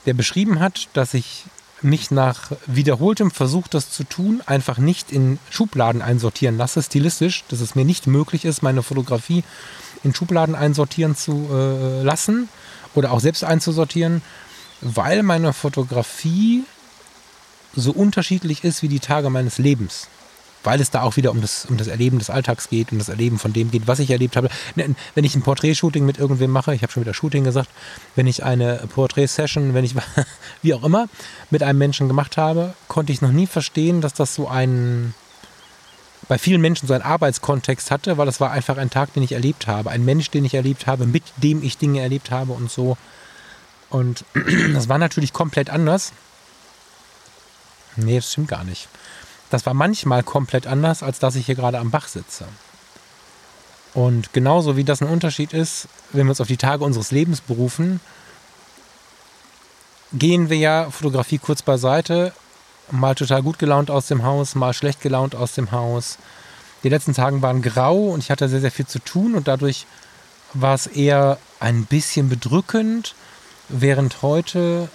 [0.05, 1.45] der beschrieben hat, dass ich
[1.81, 7.59] mich nach wiederholtem Versuch, das zu tun, einfach nicht in Schubladen einsortieren lasse, stilistisch, dass
[7.59, 9.43] es mir nicht möglich ist, meine Fotografie
[10.03, 12.49] in Schubladen einsortieren zu äh, lassen
[12.95, 14.21] oder auch selbst einzusortieren,
[14.81, 16.63] weil meine Fotografie
[17.75, 20.07] so unterschiedlich ist wie die Tage meines Lebens
[20.63, 23.09] weil es da auch wieder um das, um das Erleben des Alltags geht, um das
[23.09, 24.49] Erleben von dem geht, was ich erlebt habe.
[24.75, 27.69] Ne, wenn ich ein Porträtshooting mit irgendwem mache, ich habe schon wieder Shooting gesagt,
[28.15, 29.95] wenn ich eine Porträtsession, wenn ich,
[30.61, 31.07] wie auch immer,
[31.49, 35.13] mit einem Menschen gemacht habe, konnte ich noch nie verstehen, dass das so ein,
[36.31, 39.33] bei vielen Menschen so einen Arbeitskontext hatte, weil das war einfach ein Tag, den ich
[39.33, 42.71] erlebt habe, ein Mensch, den ich erlebt habe, mit dem ich Dinge erlebt habe und
[42.71, 42.95] so.
[43.89, 44.23] Und
[44.73, 46.13] das war natürlich komplett anders.
[47.97, 48.87] Nee, das stimmt gar nicht.
[49.49, 52.45] Das war manchmal komplett anders, als dass ich hier gerade am Bach sitze.
[53.93, 57.41] Und genauso wie das ein Unterschied ist, wenn wir uns auf die Tage unseres Lebens
[57.41, 57.99] berufen,
[60.13, 62.31] gehen wir ja Fotografie kurz beiseite,
[62.91, 66.17] mal total gut gelaunt aus dem Haus, mal schlecht gelaunt aus dem Haus.
[66.83, 69.85] Die letzten Tage waren grau und ich hatte sehr, sehr viel zu tun und dadurch
[70.53, 73.15] war es eher ein bisschen bedrückend,
[73.69, 74.89] während heute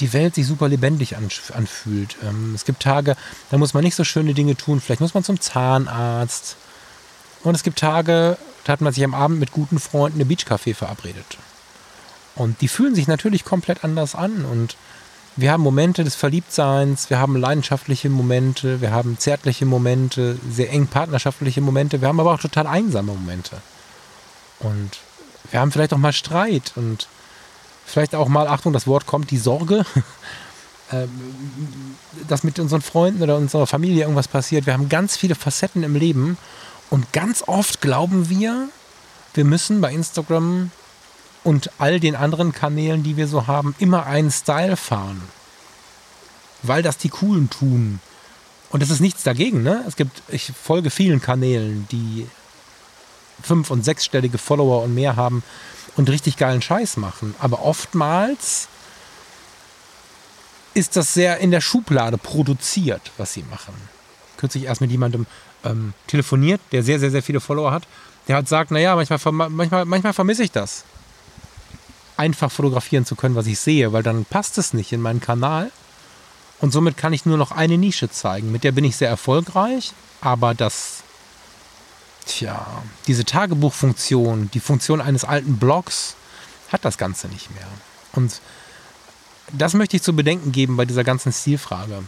[0.00, 2.16] die Welt sich super lebendig anfühlt.
[2.22, 3.16] Ähm, es gibt Tage,
[3.50, 4.80] da muss man nicht so schöne Dinge tun.
[4.80, 6.56] Vielleicht muss man zum Zahnarzt.
[7.42, 10.74] Und es gibt Tage, da hat man sich am Abend mit guten Freunden im Beachcafé
[10.74, 11.38] verabredet.
[12.34, 14.44] Und die fühlen sich natürlich komplett anders an.
[14.44, 14.76] Und
[15.36, 20.86] wir haben Momente des Verliebtseins, wir haben leidenschaftliche Momente, wir haben zärtliche Momente, sehr eng
[20.86, 23.60] partnerschaftliche Momente, wir haben aber auch total einsame Momente.
[24.60, 24.98] Und
[25.50, 27.08] wir haben vielleicht auch mal Streit und
[27.84, 29.84] vielleicht auch mal, Achtung, das Wort kommt, die Sorge,
[30.92, 31.10] ähm,
[32.26, 34.64] dass mit unseren Freunden oder unserer Familie irgendwas passiert.
[34.64, 36.38] Wir haben ganz viele Facetten im Leben
[36.88, 38.68] und ganz oft glauben wir,
[39.34, 40.70] wir müssen bei Instagram
[41.46, 45.22] und all den anderen Kanälen, die wir so haben, immer einen Style fahren.
[46.64, 48.00] Weil das die Coolen tun.
[48.70, 49.84] Und es ist nichts dagegen, ne?
[49.86, 52.26] Es gibt, ich folge vielen Kanälen, die
[53.40, 55.44] fünf- und sechsstellige Follower und mehr haben
[55.94, 57.36] und richtig geilen Scheiß machen.
[57.38, 58.66] Aber oftmals
[60.74, 63.74] ist das sehr in der Schublade produziert, was sie machen.
[64.36, 65.26] Kürzlich erst mit jemandem
[65.62, 67.84] ähm, telefoniert, der sehr, sehr, sehr viele Follower hat.
[68.26, 70.82] Der hat gesagt, naja, manchmal, manchmal, manchmal vermisse ich das.
[72.16, 75.70] Einfach fotografieren zu können, was ich sehe, weil dann passt es nicht in meinen Kanal.
[76.60, 78.50] Und somit kann ich nur noch eine Nische zeigen.
[78.50, 81.02] Mit der bin ich sehr erfolgreich, aber das
[82.26, 86.16] Tja, diese Tagebuchfunktion, die Funktion eines alten Blogs,
[86.72, 87.68] hat das Ganze nicht mehr.
[88.14, 88.40] Und
[89.52, 92.02] das möchte ich zu bedenken geben bei dieser ganzen Stilfrage.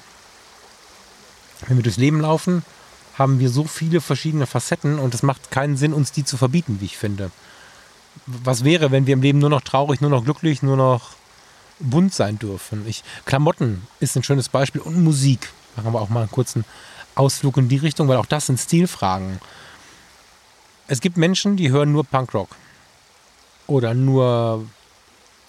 [1.67, 2.65] Wenn wir durchs Leben laufen,
[3.17, 6.79] haben wir so viele verschiedene Facetten und es macht keinen Sinn, uns die zu verbieten,
[6.81, 7.31] wie ich finde.
[8.27, 11.11] Was wäre, wenn wir im Leben nur noch traurig, nur noch glücklich, nur noch
[11.81, 12.87] bunt sein dürfen.
[12.87, 15.51] Ich, Klamotten ist ein schönes Beispiel und Musik.
[15.77, 16.65] Machen wir auch mal einen kurzen
[17.15, 19.41] Ausflug in die Richtung, weil auch das sind Stilfragen.
[20.87, 22.49] Es gibt Menschen, die hören nur Punkrock
[23.67, 24.67] oder nur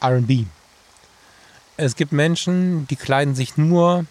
[0.03, 0.45] RB.
[1.77, 4.05] Es gibt Menschen, die kleiden sich nur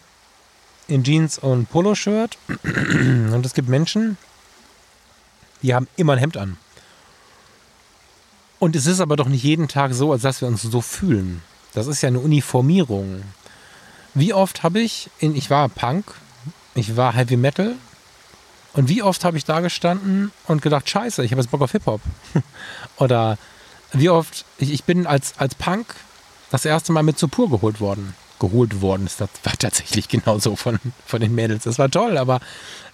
[0.87, 2.39] in Jeans und Poloshirt.
[2.65, 4.17] Und es gibt Menschen,
[5.63, 6.57] die haben immer ein Hemd an.
[8.59, 11.43] Und es ist aber doch nicht jeden Tag so, als dass wir uns so fühlen.
[11.75, 13.23] Das ist ja eine Uniformierung.
[14.15, 16.07] Wie oft habe ich, in, ich war Punk,
[16.75, 17.75] ich war Heavy Metal,
[18.75, 21.73] und wie oft habe ich da gestanden und gedacht, scheiße, ich habe jetzt Bock auf
[21.73, 22.01] Hip-Hop.
[22.97, 23.39] Oder
[23.93, 25.95] wie oft, ich, ich bin als, als Punk
[26.51, 28.15] das erste Mal mit zur Pur geholt worden.
[28.39, 31.65] Geholt worden ist, das war tatsächlich genauso von, von den Mädels.
[31.65, 32.41] Das war toll, aber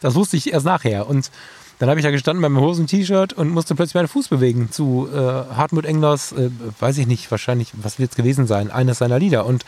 [0.00, 1.06] das wusste ich erst nachher.
[1.06, 1.30] Und
[1.78, 5.08] dann habe ich da gestanden bei meinem Hosen-T-Shirt und musste plötzlich meinen Fuß bewegen zu
[5.12, 9.18] äh, Hartmut Englers, äh, weiß ich nicht, wahrscheinlich, was wird es gewesen sein, eines seiner
[9.18, 9.44] Lieder.
[9.46, 9.64] Und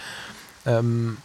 [0.64, 1.16] ähm,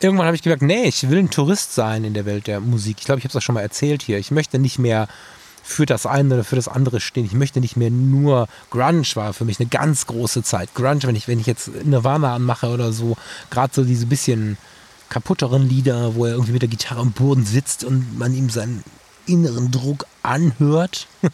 [0.00, 2.96] irgendwann habe ich gemerkt, nee, ich will ein Tourist sein in der Welt der Musik.
[2.98, 4.18] Ich glaube, ich habe es auch schon mal erzählt hier.
[4.18, 5.08] Ich möchte nicht mehr
[5.62, 7.24] für das eine oder für das andere stehen.
[7.24, 10.74] Ich möchte nicht mehr nur Grunge war für mich eine ganz große Zeit.
[10.74, 13.16] Grunge, wenn ich, wenn ich jetzt Nirvana anmache oder so,
[13.50, 14.58] gerade so diese bisschen
[15.08, 18.84] kaputteren Lieder, wo er irgendwie mit der Gitarre am Boden sitzt und man ihm seinen
[19.26, 21.06] inneren Druck anhört.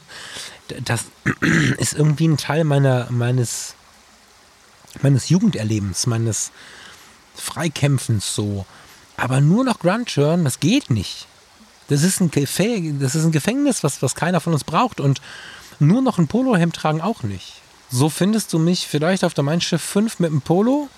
[0.86, 1.04] Das
[1.78, 3.74] ist irgendwie ein Teil meiner, meines,
[5.02, 6.50] meines Jugenderlebens, meines
[7.34, 8.64] Freikämpfens so.
[9.18, 11.26] Aber nur noch Grunge hören, das geht nicht.
[11.88, 12.30] Das ist ein,
[13.00, 14.98] das ist ein Gefängnis, was, was keiner von uns braucht.
[14.98, 15.20] Und
[15.78, 17.60] nur noch ein Polohemd tragen auch nicht.
[17.90, 20.88] So findest du mich vielleicht auf der Mein Schiff 5 mit einem Polo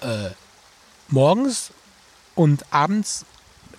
[0.00, 0.30] äh,
[1.08, 1.72] morgens
[2.34, 3.24] und abends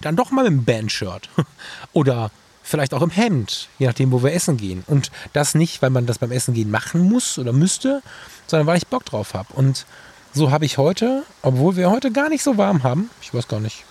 [0.01, 1.29] dann doch mal mit einem Bandshirt.
[1.93, 2.31] Oder
[2.63, 4.83] vielleicht auch im Hemd, je nachdem, wo wir essen gehen.
[4.87, 8.01] Und das nicht, weil man das beim Essen gehen machen muss oder müsste,
[8.47, 9.53] sondern weil ich Bock drauf habe.
[9.53, 9.85] Und
[10.33, 13.59] so habe ich heute, obwohl wir heute gar nicht so warm haben, ich weiß gar
[13.59, 13.83] nicht,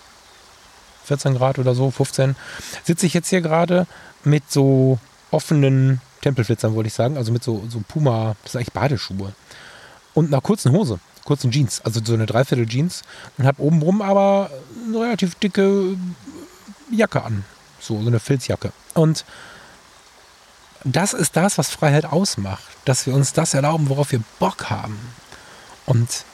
[1.05, 2.35] 14 Grad oder so, 15,
[2.83, 3.85] sitze ich jetzt hier gerade
[4.23, 8.73] mit so offenen Tempelflitzern, wollte ich sagen, also mit so, so Puma, das sind eigentlich
[8.73, 9.33] Badeschuhe.
[10.13, 13.01] Und einer kurzen Hose kurzen Jeans, also so eine Dreiviertel Jeans
[13.37, 14.49] und habe obenrum aber
[14.87, 15.95] eine relativ dicke
[16.91, 17.43] Jacke an,
[17.79, 18.71] so, so eine Filzjacke.
[18.93, 19.25] Und
[20.83, 24.97] das ist das, was Freiheit ausmacht, dass wir uns das erlauben, worauf wir Bock haben.
[25.85, 26.25] Und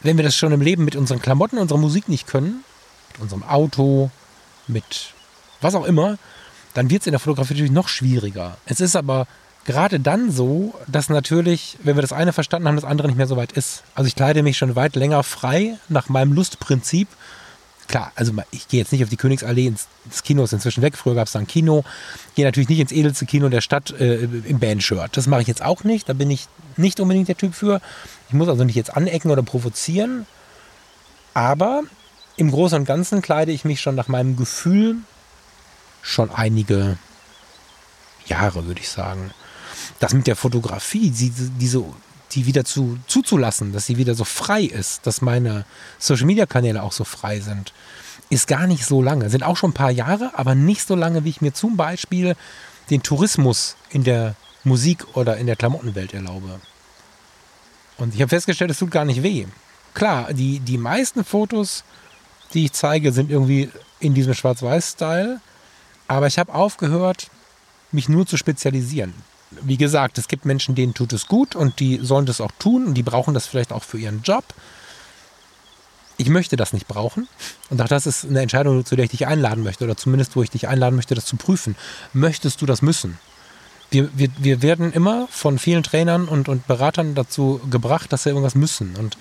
[0.00, 2.64] wenn wir das schon im Leben mit unseren Klamotten, unserer Musik nicht können,
[3.12, 4.10] mit unserem Auto,
[4.68, 5.14] mit
[5.60, 6.18] was auch immer,
[6.74, 8.56] dann wird es in der Fotografie natürlich noch schwieriger.
[8.66, 9.26] Es ist aber
[9.66, 13.26] gerade dann so, dass natürlich, wenn wir das eine verstanden haben, das andere nicht mehr
[13.26, 13.82] so weit ist.
[13.94, 17.08] Also ich kleide mich schon weit länger frei nach meinem Lustprinzip.
[17.88, 20.96] Klar, also ich gehe jetzt nicht auf die Königsallee, ins, das Kino ist inzwischen weg,
[20.96, 21.84] früher gab es da ein Kino.
[22.34, 25.16] Gehe natürlich nicht ins edelste Kino der Stadt äh, im Bandshirt.
[25.16, 27.80] Das mache ich jetzt auch nicht, da bin ich nicht unbedingt der Typ für.
[28.28, 30.26] Ich muss also nicht jetzt anecken oder provozieren.
[31.34, 31.82] Aber
[32.36, 34.96] im Großen und Ganzen kleide ich mich schon nach meinem Gefühl
[36.02, 36.98] schon einige
[38.26, 39.32] Jahre, würde ich sagen
[39.98, 41.84] das mit der Fotografie, die, diese,
[42.32, 45.64] die wieder zu, zuzulassen, dass sie wieder so frei ist, dass meine
[45.98, 47.72] Social-Media-Kanäle auch so frei sind,
[48.28, 49.30] ist gar nicht so lange.
[49.30, 52.36] Sind auch schon ein paar Jahre, aber nicht so lange, wie ich mir zum Beispiel
[52.90, 56.60] den Tourismus in der Musik oder in der Klamottenwelt erlaube.
[57.98, 59.46] Und ich habe festgestellt, es tut gar nicht weh.
[59.94, 61.84] Klar, die, die meisten Fotos,
[62.52, 65.40] die ich zeige, sind irgendwie in diesem Schwarz-Weiß-Style.
[66.08, 67.30] Aber ich habe aufgehört,
[67.92, 69.14] mich nur zu spezialisieren
[69.50, 72.86] wie gesagt, es gibt Menschen, denen tut es gut und die sollen das auch tun
[72.86, 74.44] und die brauchen das vielleicht auch für ihren Job.
[76.18, 77.28] Ich möchte das nicht brauchen.
[77.68, 80.42] Und auch das ist eine Entscheidung, zu der ich dich einladen möchte oder zumindest, wo
[80.42, 81.76] ich dich einladen möchte, das zu prüfen.
[82.12, 83.18] Möchtest du das müssen?
[83.90, 88.30] Wir, wir, wir werden immer von vielen Trainern und, und Beratern dazu gebracht, dass wir
[88.30, 88.96] irgendwas müssen.
[88.96, 89.16] Und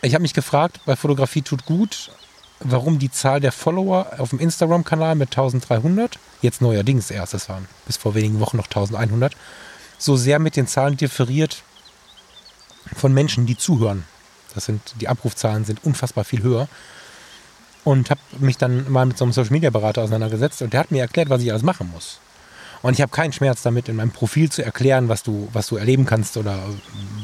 [0.00, 2.10] ich habe mich gefragt, bei Fotografie tut gut,
[2.60, 7.66] warum die Zahl der Follower auf dem Instagram-Kanal mit 1300, jetzt neuerdings erst, das waren
[7.86, 9.36] bis vor wenigen Wochen noch 1100,
[9.98, 11.62] so sehr mit den Zahlen differiert
[12.96, 14.04] von Menschen, die zuhören.
[14.54, 16.68] Das sind, die Abrufzahlen sind unfassbar viel höher.
[17.84, 20.90] Und habe mich dann mal mit so einem Social Media Berater auseinandergesetzt und der hat
[20.90, 22.18] mir erklärt, was ich alles machen muss.
[22.82, 25.76] Und ich habe keinen Schmerz damit, in meinem Profil zu erklären, was du, was du
[25.76, 26.58] erleben kannst oder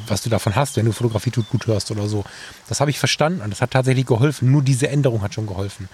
[0.06, 2.24] was du davon hast, wenn du Fotografie tut gut hörst oder so.
[2.68, 4.50] Das habe ich verstanden und das hat tatsächlich geholfen.
[4.50, 5.88] Nur diese Änderung hat schon geholfen.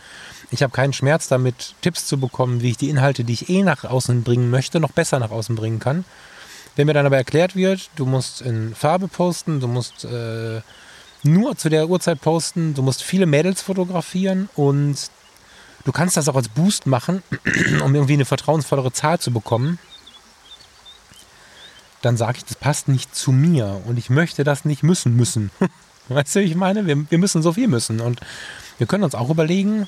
[0.51, 3.63] Ich habe keinen Schmerz damit, Tipps zu bekommen, wie ich die Inhalte, die ich eh
[3.63, 6.05] nach außen bringen möchte, noch besser nach außen bringen kann.
[6.77, 10.61] Wenn mir dann aber erklärt wird, du musst in Farbe posten, du musst äh,
[11.23, 15.11] nur zu der Uhrzeit posten, du musst viele Mädels fotografieren und
[15.85, 17.23] Du kannst das auch als Boost machen,
[17.85, 19.79] um irgendwie eine vertrauensvollere Zahl zu bekommen.
[22.03, 25.51] dann sage ich, das passt nicht zu mir und ich möchte das nicht müssen müssen.
[26.09, 26.87] weißt du, wie ich meine?
[26.87, 28.21] Wir, wir müssen so viel müssen und
[28.79, 29.87] wir können uns auch überlegen,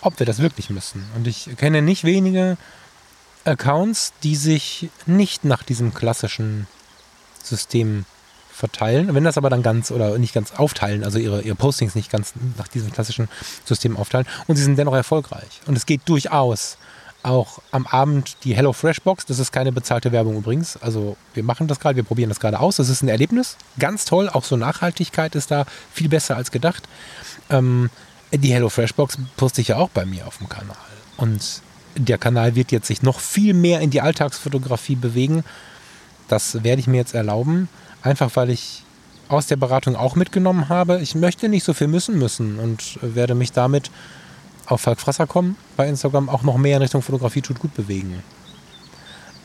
[0.00, 1.04] ob wir das wirklich müssen.
[1.14, 2.56] Und ich kenne nicht wenige
[3.44, 6.66] Accounts, die sich nicht nach diesem klassischen
[7.42, 8.04] System
[8.58, 9.14] verteilen.
[9.14, 12.34] Wenn das aber dann ganz oder nicht ganz aufteilen, also ihre, ihre Postings nicht ganz
[12.58, 13.28] nach diesem klassischen
[13.64, 15.60] System aufteilen und sie sind dennoch erfolgreich.
[15.66, 16.76] Und es geht durchaus
[17.22, 19.26] auch am Abend die Hello Fresh Box.
[19.26, 20.76] Das ist keine bezahlte Werbung übrigens.
[20.76, 22.76] Also wir machen das gerade, wir probieren das gerade aus.
[22.76, 23.56] Das ist ein Erlebnis.
[23.78, 24.28] Ganz toll.
[24.28, 26.88] Auch so Nachhaltigkeit ist da viel besser als gedacht.
[27.50, 27.90] Ähm,
[28.32, 30.76] die Hello Fresh Box poste ich ja auch bei mir auf dem Kanal.
[31.16, 31.62] Und
[31.96, 35.44] der Kanal wird jetzt sich noch viel mehr in die Alltagsfotografie bewegen.
[36.28, 37.68] Das werde ich mir jetzt erlauben.
[38.08, 38.84] Einfach weil ich
[39.28, 40.98] aus der Beratung auch mitgenommen habe.
[41.00, 43.90] Ich möchte nicht so viel müssen müssen und werde mich damit
[44.64, 48.22] auf Falk Frasser kommen bei Instagram auch noch mehr in Richtung Fotografie tut gut bewegen.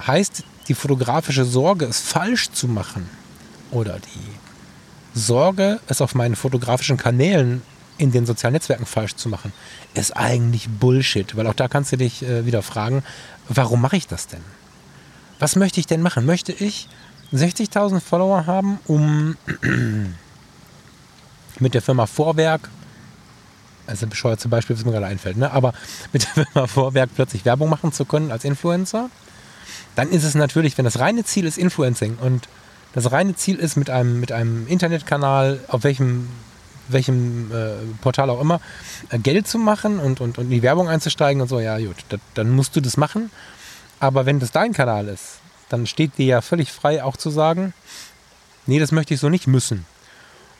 [0.07, 3.09] Heißt, die fotografische Sorge, es falsch zu machen
[3.69, 7.63] oder die Sorge, es auf meinen fotografischen Kanälen
[7.97, 9.51] in den sozialen Netzwerken falsch zu machen,
[9.93, 13.03] ist eigentlich Bullshit, weil auch da kannst du dich äh, wieder fragen,
[13.49, 14.41] warum mache ich das denn?
[15.39, 16.25] Was möchte ich denn machen?
[16.25, 16.87] Möchte ich
[17.33, 19.35] 60.000 Follower haben, um
[21.59, 22.69] mit der Firma Vorwerk
[23.87, 25.51] also bescheuert zum Beispiel, was mir gerade einfällt, ne?
[25.51, 25.73] aber
[26.13, 29.09] mit der Firma Vorwerk plötzlich Werbung machen zu können als Influencer,
[29.95, 32.47] dann ist es natürlich, wenn das reine Ziel ist Influencing und
[32.93, 36.29] das reine Ziel ist mit einem, mit einem Internetkanal, auf welchem,
[36.87, 38.61] welchem äh, Portal auch immer,
[39.09, 42.05] äh, Geld zu machen und, und, und in die Werbung einzusteigen und so, ja gut,
[42.09, 43.31] dat, dann musst du das machen.
[43.99, 47.73] Aber wenn das dein Kanal ist, dann steht dir ja völlig frei auch zu sagen,
[48.65, 49.85] nee, das möchte ich so nicht müssen.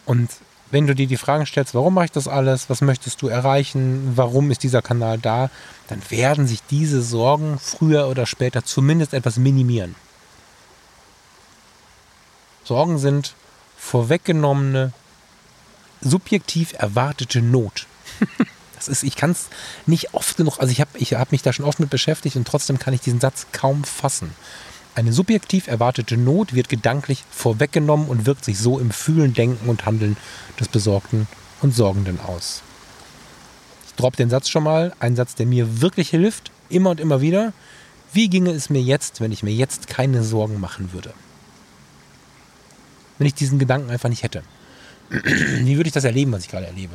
[0.06, 0.30] Und
[0.72, 4.14] wenn du dir die Fragen stellst, warum mache ich das alles, was möchtest du erreichen,
[4.16, 5.52] warum ist dieser Kanal da,
[5.88, 9.96] dann werden sich diese Sorgen früher oder später zumindest etwas minimieren.
[12.64, 13.36] Sorgen sind
[13.78, 14.94] vorweggenommene,
[16.02, 17.86] subjektiv erwartete Not.
[18.76, 19.50] das ist, ich kann es
[19.86, 22.48] nicht oft genug, also ich habe ich hab mich da schon oft mit beschäftigt und
[22.48, 24.34] trotzdem kann ich diesen Satz kaum fassen.
[24.96, 29.86] Eine subjektiv erwartete Not wird gedanklich vorweggenommen und wirkt sich so im Fühlen, Denken und
[29.88, 30.18] Handeln
[30.60, 31.28] des Besorgten
[31.62, 32.62] und Sorgenden aus.
[33.88, 37.22] Ich droppe den Satz schon mal, ein Satz, der mir wirklich hilft, immer und immer
[37.22, 37.54] wieder.
[38.12, 41.14] Wie ginge es mir jetzt, wenn ich mir jetzt keine Sorgen machen würde?
[43.18, 44.44] Wenn ich diesen Gedanken einfach nicht hätte.
[45.10, 46.94] Wie würde ich das erleben, was ich gerade erlebe?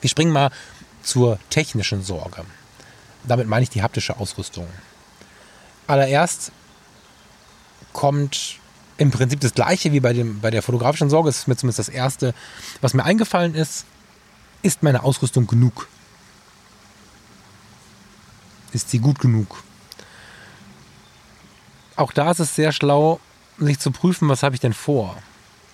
[0.00, 0.50] Wir springen mal
[1.02, 2.44] zur technischen Sorge.
[3.24, 4.66] Damit meine ich die haptische Ausrüstung.
[5.86, 6.52] Allererst
[7.92, 8.58] kommt
[8.98, 11.28] im Prinzip das gleiche wie bei, dem, bei der fotografischen Sorge.
[11.28, 12.34] Das ist mir zumindest das Erste,
[12.80, 13.84] was mir eingefallen ist.
[14.62, 15.88] Ist meine Ausrüstung genug?
[18.72, 19.64] Ist sie gut genug?
[21.96, 23.20] Auch da ist es sehr schlau,
[23.58, 25.16] sich zu prüfen, was habe ich denn vor?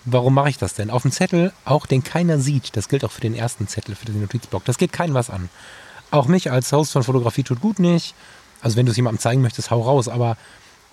[0.05, 0.89] Warum mache ich das denn?
[0.89, 4.05] Auf dem Zettel, auch den keiner sieht, das gilt auch für den ersten Zettel, für
[4.05, 5.49] den Notizblock, das geht keinem was an.
[6.11, 8.15] Auch mich als Host von Fotografie tut gut nicht.
[8.61, 10.07] Also wenn du es jemandem zeigen möchtest, hau raus.
[10.07, 10.37] Aber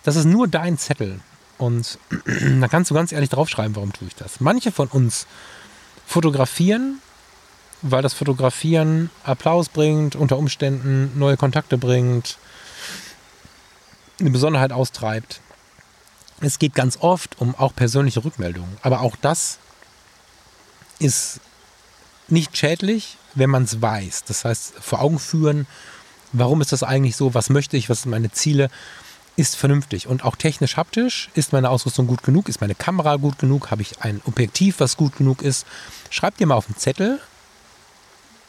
[0.06, 1.18] das ist nur dein Zettel.
[1.58, 1.98] Und
[2.60, 4.40] da kannst du ganz ehrlich draufschreiben, warum tue ich das.
[4.40, 5.26] Manche von uns
[6.06, 7.00] fotografieren,
[7.82, 12.38] weil das Fotografieren Applaus bringt, unter Umständen neue Kontakte bringt,
[14.20, 15.40] eine Besonderheit austreibt.
[16.40, 18.76] Es geht ganz oft um auch persönliche Rückmeldungen.
[18.82, 19.58] Aber auch das
[21.00, 21.40] ist
[22.28, 24.22] nicht schädlich, wenn man es weiß.
[24.24, 25.66] Das heißt, vor Augen führen,
[26.32, 28.70] warum ist das eigentlich so, was möchte ich, was sind meine Ziele,
[29.36, 30.06] ist vernünftig.
[30.06, 33.82] Und auch technisch haptisch ist meine Ausrüstung gut genug, ist meine Kamera gut genug, habe
[33.82, 35.66] ich ein Objektiv, was gut genug ist.
[36.10, 37.20] Schreib dir mal auf den Zettel,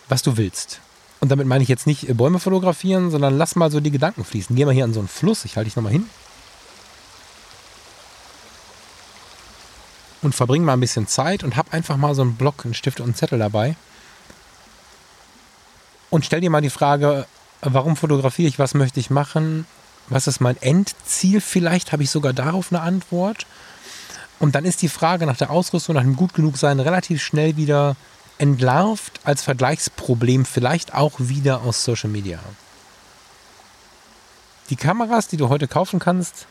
[0.07, 0.79] was du willst.
[1.19, 4.55] Und damit meine ich jetzt nicht Bäume fotografieren, sondern lass mal so die Gedanken fließen.
[4.55, 6.07] Geh mal hier an so einen Fluss, ich halte dich nochmal hin.
[10.21, 12.99] Und verbring mal ein bisschen Zeit und hab einfach mal so einen Block, einen Stift
[12.99, 13.75] und einen Zettel dabei.
[16.09, 17.25] Und stell dir mal die Frage,
[17.61, 19.65] warum fotografiere ich, was möchte ich machen,
[20.09, 23.45] was ist mein Endziel, vielleicht habe ich sogar darauf eine Antwort.
[24.39, 27.57] Und dann ist die Frage nach der Ausrüstung, nach dem gut genug sein relativ schnell
[27.57, 27.95] wieder
[28.37, 32.39] entlarvt als Vergleichsproblem, vielleicht auch wieder aus Social Media.
[34.69, 36.45] Die Kameras, die du heute kaufen kannst,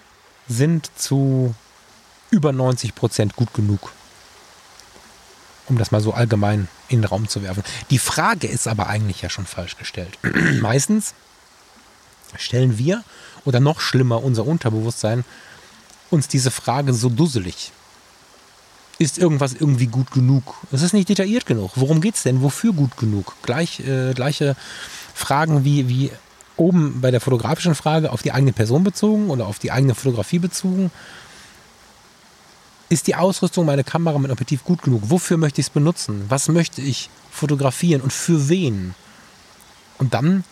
[0.48, 1.54] sind zu
[2.30, 3.92] über 90 Prozent gut genug
[5.68, 7.62] um das mal so allgemein in den Raum zu werfen.
[7.90, 10.18] Die Frage ist aber eigentlich ja schon falsch gestellt.
[10.60, 11.14] Meistens
[12.36, 13.02] stellen wir
[13.46, 15.24] oder noch schlimmer unser Unterbewusstsein
[16.10, 17.72] uns diese Frage so dusselig.
[18.98, 20.54] Ist irgendwas irgendwie gut genug?
[20.72, 21.72] Es ist nicht detailliert genug.
[21.74, 22.42] Worum geht es denn?
[22.42, 23.34] Wofür gut genug?
[23.42, 24.56] Gleich, äh, gleiche
[25.14, 26.10] Fragen wie, wie
[26.56, 30.38] oben bei der fotografischen Frage auf die eigene Person bezogen oder auf die eigene Fotografie
[30.38, 30.90] bezogen.
[32.88, 35.02] ist die Ausrüstung meiner Kamera mit Objektiv gut genug?
[35.06, 36.24] Wofür möchte ich es benutzen?
[36.28, 38.94] Was möchte ich fotografieren und für wen?
[39.98, 40.44] Und dann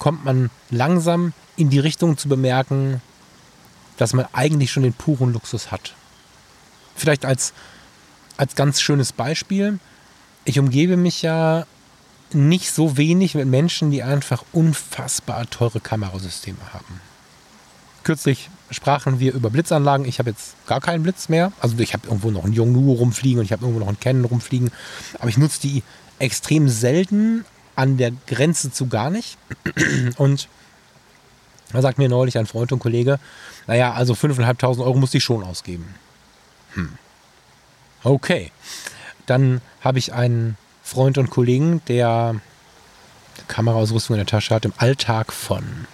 [0.00, 3.00] kommt man langsam in die Richtung zu bemerken,
[3.98, 5.94] dass man eigentlich schon den puren Luxus hat.
[6.96, 7.52] Vielleicht als,
[8.36, 9.78] als ganz schönes Beispiel.
[10.44, 11.66] Ich umgebe mich ja
[12.32, 17.00] nicht so wenig mit Menschen, die einfach unfassbar teure Kamerasysteme haben.
[18.02, 20.06] Kürzlich sprachen wir über Blitzanlagen.
[20.06, 21.52] Ich habe jetzt gar keinen Blitz mehr.
[21.60, 24.24] Also ich habe irgendwo noch einen Yongnuo rumfliegen und ich habe irgendwo noch einen Canon
[24.24, 24.70] rumfliegen.
[25.18, 25.82] Aber ich nutze die
[26.18, 27.44] extrem selten
[27.76, 29.38] an der Grenze zu gar nicht.
[30.16, 30.48] Und
[31.72, 33.18] da sagt mir neulich ein Freund und Kollege,
[33.66, 35.94] naja, also 5.500 Euro muss ich schon ausgeben.
[36.74, 36.92] Hm.
[38.02, 38.50] Okay.
[39.26, 42.40] Dann habe ich einen Freund und Kollegen, der
[43.46, 45.86] Kameraausrüstung in der Tasche hat, im Alltag von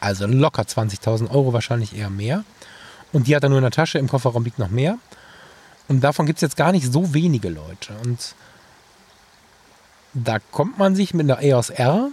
[0.00, 2.44] also locker 20.000 Euro, wahrscheinlich eher mehr.
[3.12, 4.98] Und die hat er nur in der Tasche, im Kofferraum liegt noch mehr.
[5.88, 7.94] Und davon gibt es jetzt gar nicht so wenige Leute.
[8.04, 8.34] Und
[10.14, 12.10] da kommt man sich mit einer EOS R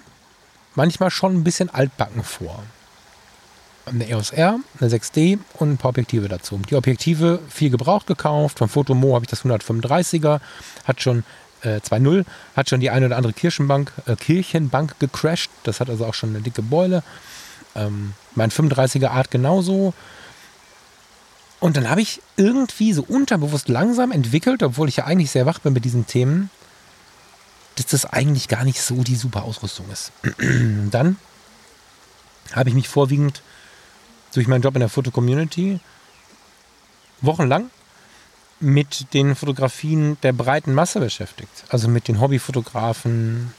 [0.76, 2.64] manchmal schon ein bisschen altbacken vor.
[3.86, 6.60] Eine EOS R, eine 6D und ein paar Objektive dazu.
[6.70, 8.60] Die Objektive viel gebraucht gekauft.
[8.60, 10.40] Von Photomo habe ich das 135er,
[10.86, 11.24] hat schon
[11.64, 12.26] äh, 2.0,
[12.56, 15.50] hat schon die eine oder andere Kirchenbank, äh, Kirchenbank gecrashed.
[15.64, 17.04] Das hat also auch schon eine dicke Beule.
[17.76, 19.94] Ähm, mein 35er Art genauso.
[21.60, 25.60] Und dann habe ich irgendwie so unterbewusst langsam entwickelt, obwohl ich ja eigentlich sehr wach
[25.60, 26.50] bin mit diesen Themen,
[27.80, 30.12] dass das eigentlich gar nicht so die super Ausrüstung ist.
[30.92, 31.18] dann
[32.52, 33.42] habe ich mich vorwiegend
[34.34, 35.80] durch meinen Job in der Foto-Community
[37.22, 37.70] wochenlang
[38.60, 41.64] mit den Fotografien der breiten Masse beschäftigt.
[41.70, 43.54] Also mit den Hobbyfotografen,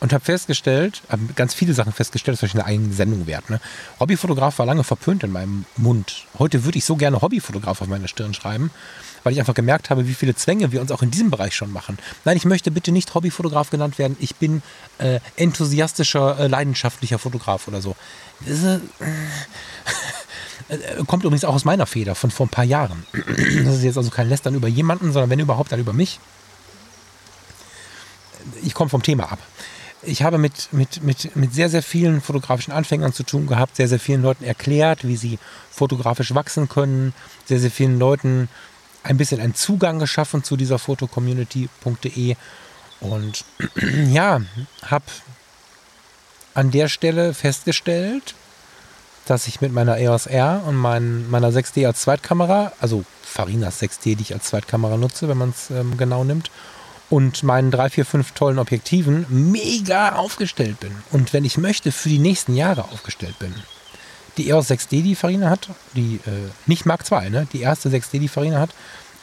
[0.00, 3.48] und habe festgestellt, habe ganz viele Sachen festgestellt, das ist wahrscheinlich eine Sendung wert.
[3.48, 3.60] Ne?
[3.98, 6.26] Hobbyfotograf war lange verpönt in meinem Mund.
[6.38, 8.70] Heute würde ich so gerne Hobbyfotograf auf meine Stirn schreiben,
[9.24, 11.72] weil ich einfach gemerkt habe, wie viele Zwänge wir uns auch in diesem Bereich schon
[11.72, 11.98] machen.
[12.24, 14.16] Nein, ich möchte bitte nicht Hobbyfotograf genannt werden.
[14.20, 14.62] Ich bin
[14.98, 17.96] äh, enthusiastischer, äh, leidenschaftlicher Fotograf oder so.
[18.46, 18.80] Das, äh,
[20.68, 23.06] äh, kommt übrigens auch aus meiner Feder von vor ein paar Jahren.
[23.64, 26.20] Das ist jetzt also kein Lästern über jemanden, sondern wenn überhaupt dann über mich.
[28.62, 29.38] Ich komme vom Thema ab
[30.06, 33.88] ich habe mit, mit, mit, mit sehr, sehr vielen fotografischen Anfängern zu tun gehabt, sehr,
[33.88, 35.38] sehr vielen Leuten erklärt, wie sie
[35.70, 37.12] fotografisch wachsen können,
[37.44, 38.48] sehr, sehr vielen Leuten
[39.02, 42.36] ein bisschen einen Zugang geschaffen zu dieser Fotocommunity.de
[43.00, 43.44] und
[44.10, 44.40] ja,
[44.82, 45.04] habe
[46.54, 48.34] an der Stelle festgestellt,
[49.26, 54.16] dass ich mit meiner EOS R und mein, meiner 6D als Zweitkamera, also Farinas 6D,
[54.16, 56.50] die ich als Zweitkamera nutze, wenn man es ähm, genau nimmt,
[57.08, 60.92] und meinen drei, vier, fünf tollen Objektiven mega aufgestellt bin.
[61.12, 63.54] Und wenn ich möchte, für die nächsten Jahre aufgestellt bin.
[64.36, 67.48] Die EOS 6D, die Farina hat, die äh, nicht Mark II, ne?
[67.52, 68.70] die erste 6D, die Farina hat,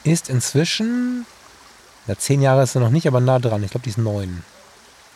[0.02, 1.24] ist inzwischen,
[2.06, 3.62] na, zehn Jahre ist sie noch nicht, aber nah dran.
[3.62, 4.42] Ich glaube, die ist neun.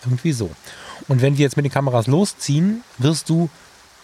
[0.04, 0.50] Irgendwie so.
[1.08, 3.50] Und wenn wir jetzt mit den Kameras losziehen, wirst du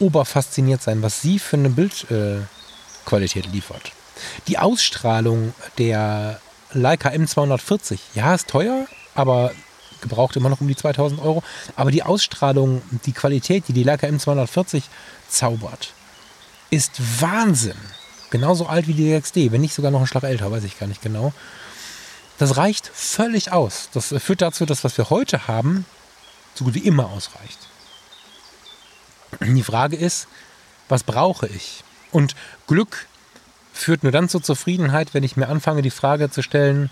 [0.00, 3.92] oberfasziniert sein, was sie für eine Bildqualität äh, liefert.
[4.48, 6.40] Die Ausstrahlung der
[6.74, 7.98] Leica M240.
[8.14, 9.52] Ja, ist teuer, aber
[10.00, 11.42] gebraucht immer noch um die 2000 Euro.
[11.76, 14.82] Aber die Ausstrahlung, die Qualität, die die Leica M240
[15.28, 15.92] zaubert,
[16.70, 17.76] ist Wahnsinn.
[18.30, 20.86] Genauso alt wie die 6D, wenn nicht sogar noch ein Schlag älter, weiß ich gar
[20.86, 21.32] nicht genau.
[22.38, 23.88] Das reicht völlig aus.
[23.92, 25.86] Das führt dazu, dass was wir heute haben,
[26.54, 27.58] so gut wie immer ausreicht.
[29.40, 30.26] Die Frage ist,
[30.88, 31.84] was brauche ich?
[32.10, 32.34] Und
[32.66, 33.06] Glück
[33.74, 36.90] führt nur dann zur Zufriedenheit, wenn ich mir anfange, die Frage zu stellen,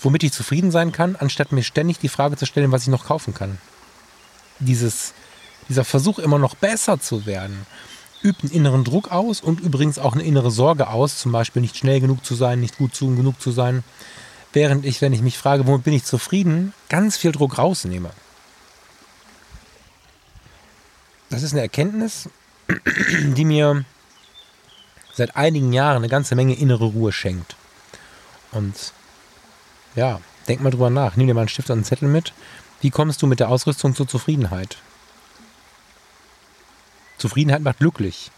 [0.00, 3.06] womit ich zufrieden sein kann, anstatt mir ständig die Frage zu stellen, was ich noch
[3.06, 3.58] kaufen kann.
[4.58, 5.12] Dieses,
[5.68, 7.66] dieser Versuch, immer noch besser zu werden,
[8.22, 11.76] übt einen inneren Druck aus und übrigens auch eine innere Sorge aus, zum Beispiel nicht
[11.76, 13.84] schnell genug zu sein, nicht gut genug zu sein.
[14.52, 18.10] Während ich, wenn ich mich frage, womit bin ich zufrieden, ganz viel Druck rausnehme.
[21.28, 22.30] Das ist eine Erkenntnis,
[23.36, 23.84] die mir
[25.18, 27.56] seit einigen Jahren eine ganze Menge innere Ruhe schenkt.
[28.52, 28.74] Und
[29.94, 31.16] ja, denk mal drüber nach.
[31.16, 32.32] Nimm dir mal einen Stift und einen Zettel mit.
[32.80, 34.78] Wie kommst du mit der Ausrüstung zur Zufriedenheit?
[37.18, 38.30] Zufriedenheit macht glücklich.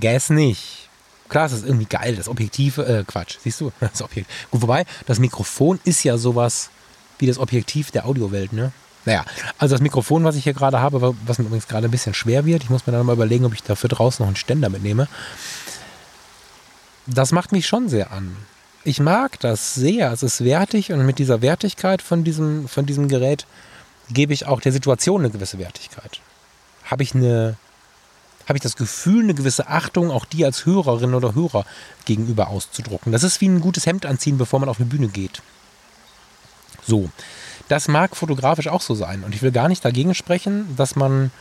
[0.00, 0.88] Gas nicht.
[1.28, 3.72] Klar, es ist irgendwie geil, das Objektiv, äh, Quatsch, siehst du?
[3.80, 4.30] Das Objekt.
[4.50, 6.70] Gut, wobei, das Mikrofon ist ja sowas
[7.18, 8.70] wie das Objektiv der Audiowelt, ne?
[9.06, 9.24] Naja,
[9.58, 12.44] also das Mikrofon, was ich hier gerade habe, was mir übrigens gerade ein bisschen schwer
[12.44, 15.08] wird, ich muss mir dann mal überlegen, ob ich dafür draußen noch einen Ständer mitnehme
[17.06, 18.36] das macht mich schon sehr an.
[18.84, 20.12] Ich mag das sehr.
[20.12, 23.46] Es ist wertig und mit dieser Wertigkeit von diesem, von diesem Gerät
[24.10, 26.20] gebe ich auch der Situation eine gewisse Wertigkeit.
[26.84, 27.56] Habe ich eine
[28.46, 31.66] habe ich das Gefühl, eine gewisse Achtung auch dir als Hörerin oder Hörer
[32.04, 33.10] gegenüber auszudrucken.
[33.10, 35.42] Das ist wie ein gutes Hemd anziehen, bevor man auf eine Bühne geht.
[36.86, 37.10] So,
[37.68, 39.24] das mag fotografisch auch so sein.
[39.24, 41.32] Und ich will gar nicht dagegen sprechen, dass man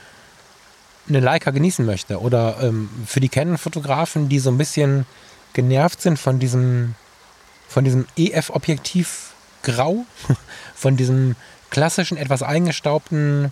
[1.07, 2.19] eine Leica genießen möchte.
[2.19, 5.05] Oder ähm, für die Canon-Fotografen, die so ein bisschen
[5.55, 6.93] genervt sind von diesem,
[7.67, 9.33] von diesem EF-Objektiv
[9.63, 10.05] grau,
[10.75, 11.35] von diesem
[11.71, 13.51] klassischen, etwas eingestaubten,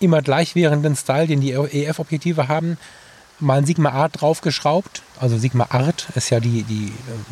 [0.00, 2.76] immer gleichwährenden Style, den die EF-Objektive haben,
[3.40, 5.02] mal ein Sigma Art draufgeschraubt.
[5.18, 7.24] Also Sigma Art ist ja die, die ähm,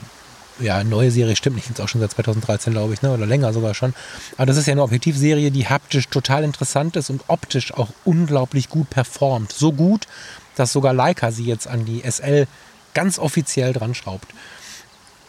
[0.58, 3.12] ja, neue Serie, stimmt nicht, ist auch schon seit 2013, glaube ich, ne?
[3.12, 3.94] oder länger sogar schon.
[4.36, 8.68] Aber das ist ja eine Objektivserie, die haptisch total interessant ist und optisch auch unglaublich
[8.68, 9.52] gut performt.
[9.52, 10.06] So gut,
[10.54, 12.46] dass sogar Leica sie jetzt an die SL
[12.94, 14.28] ganz offiziell dran schraubt.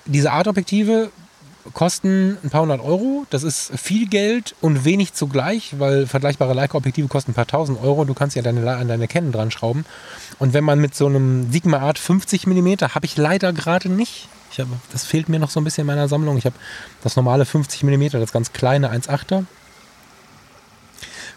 [0.05, 1.11] Diese Art-Objektive
[1.73, 3.25] kosten ein paar hundert Euro.
[3.29, 8.03] Das ist viel Geld und wenig zugleich, weil vergleichbare Leica-Objektive kosten ein paar tausend Euro.
[8.05, 9.85] Du kannst ja deine, an deine Canon dran schrauben.
[10.39, 14.27] Und wenn man mit so einem Sigma Art 50 mm, habe ich leider gerade nicht.
[14.51, 16.37] Ich hab, das fehlt mir noch so ein bisschen in meiner Sammlung.
[16.37, 16.55] Ich habe
[17.01, 19.45] das normale 50 mm, das ganz kleine 1,8er.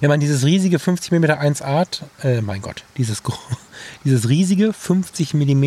[0.00, 3.22] Wenn man dieses riesige 50 mm 1 Art, äh, mein Gott, dieses,
[4.04, 5.64] dieses riesige 50 mm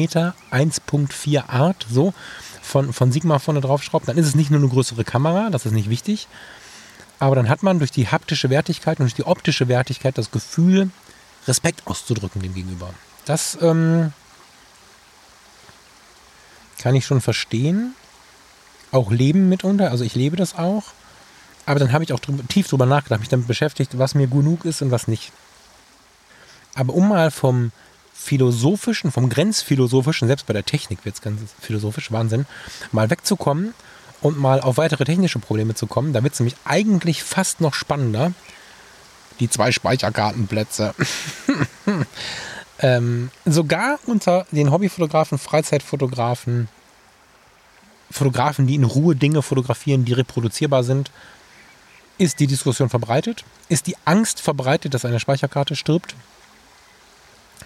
[0.51, 2.13] 1.4 Art, so,
[2.61, 5.65] von, von Sigma vorne drauf schraubt, dann ist es nicht nur eine größere Kamera, das
[5.65, 6.27] ist nicht wichtig,
[7.17, 10.91] aber dann hat man durch die haptische Wertigkeit und durch die optische Wertigkeit das Gefühl,
[11.47, 12.93] Respekt auszudrücken dem gegenüber.
[13.25, 14.13] Das ähm,
[16.77, 17.95] kann ich schon verstehen.
[18.91, 20.83] Auch leben mitunter, also ich lebe das auch.
[21.69, 24.65] Aber dann habe ich auch drüber, tief drüber nachgedacht, mich damit beschäftigt, was mir genug
[24.65, 25.31] ist und was nicht.
[26.73, 27.71] Aber um mal vom
[28.11, 32.47] philosophischen, vom grenzphilosophischen, selbst bei der Technik wird es ganz philosophisch, Wahnsinn,
[32.91, 33.75] mal wegzukommen
[34.21, 36.11] und mal auf weitere technische Probleme zu kommen.
[36.11, 38.33] Da wird es nämlich eigentlich fast noch spannender.
[39.39, 40.95] Die zwei Speicherkartenplätze.
[42.79, 46.67] ähm, sogar unter den Hobbyfotografen, Freizeitfotografen,
[48.09, 51.11] Fotografen, die in Ruhe Dinge fotografieren, die reproduzierbar sind,
[52.19, 53.43] ist die Diskussion verbreitet.
[53.67, 56.15] Ist die Angst verbreitet, dass eine Speicherkarte stirbt?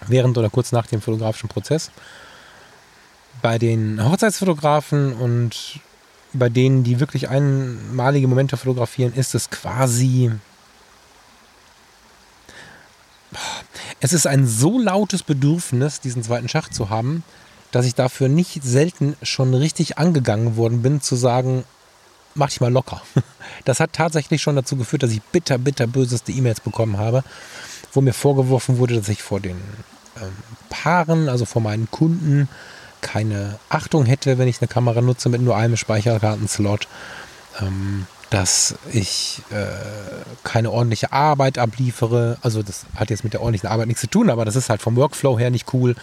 [0.06, 1.90] während oder kurz nach dem fotografischen Prozess.
[3.42, 5.80] Bei den Hochzeitsfotografen und
[6.32, 10.30] bei denen, die wirklich einmalige Momente fotografieren, ist es quasi.
[14.00, 17.22] Es ist ein so lautes Bedürfnis, diesen zweiten Schacht zu haben,
[17.70, 21.64] dass ich dafür nicht selten schon richtig angegangen worden bin, zu sagen,
[22.34, 23.02] mach dich mal locker.
[23.66, 27.22] Das hat tatsächlich schon dazu geführt, dass ich bitter, bitter böseste E-Mails bekommen habe,
[27.92, 29.56] wo mir vorgeworfen wurde, dass ich vor den
[30.20, 30.32] ähm,
[30.70, 32.48] Paaren, also vor meinen Kunden,
[33.00, 36.88] keine Achtung hätte, wenn ich eine Kamera nutze mit nur einem Speicherkartenslot.
[37.60, 39.64] Ähm, dass ich äh,
[40.42, 42.36] keine ordentliche Arbeit abliefere.
[42.42, 44.82] Also das hat jetzt mit der ordentlichen Arbeit nichts zu tun, aber das ist halt
[44.82, 45.94] vom Workflow her nicht cool.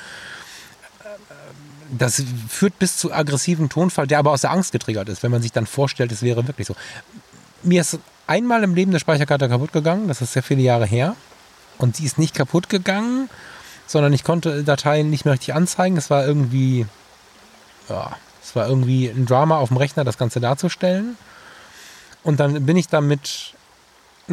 [1.91, 5.41] Das führt bis zu aggressiven Tonfall, der aber aus der Angst getriggert ist, wenn man
[5.41, 6.75] sich dann vorstellt, es wäre wirklich so.
[7.63, 11.15] Mir ist einmal im Leben eine Speicherkarte kaputt gegangen, das ist sehr viele Jahre her.
[11.77, 13.29] Und sie ist nicht kaputt gegangen,
[13.87, 15.97] sondern ich konnte Dateien nicht mehr richtig anzeigen.
[15.97, 16.85] Es war irgendwie,
[17.89, 21.17] ja, es war irgendwie ein Drama auf dem Rechner, das Ganze darzustellen.
[22.23, 23.53] Und dann bin ich damit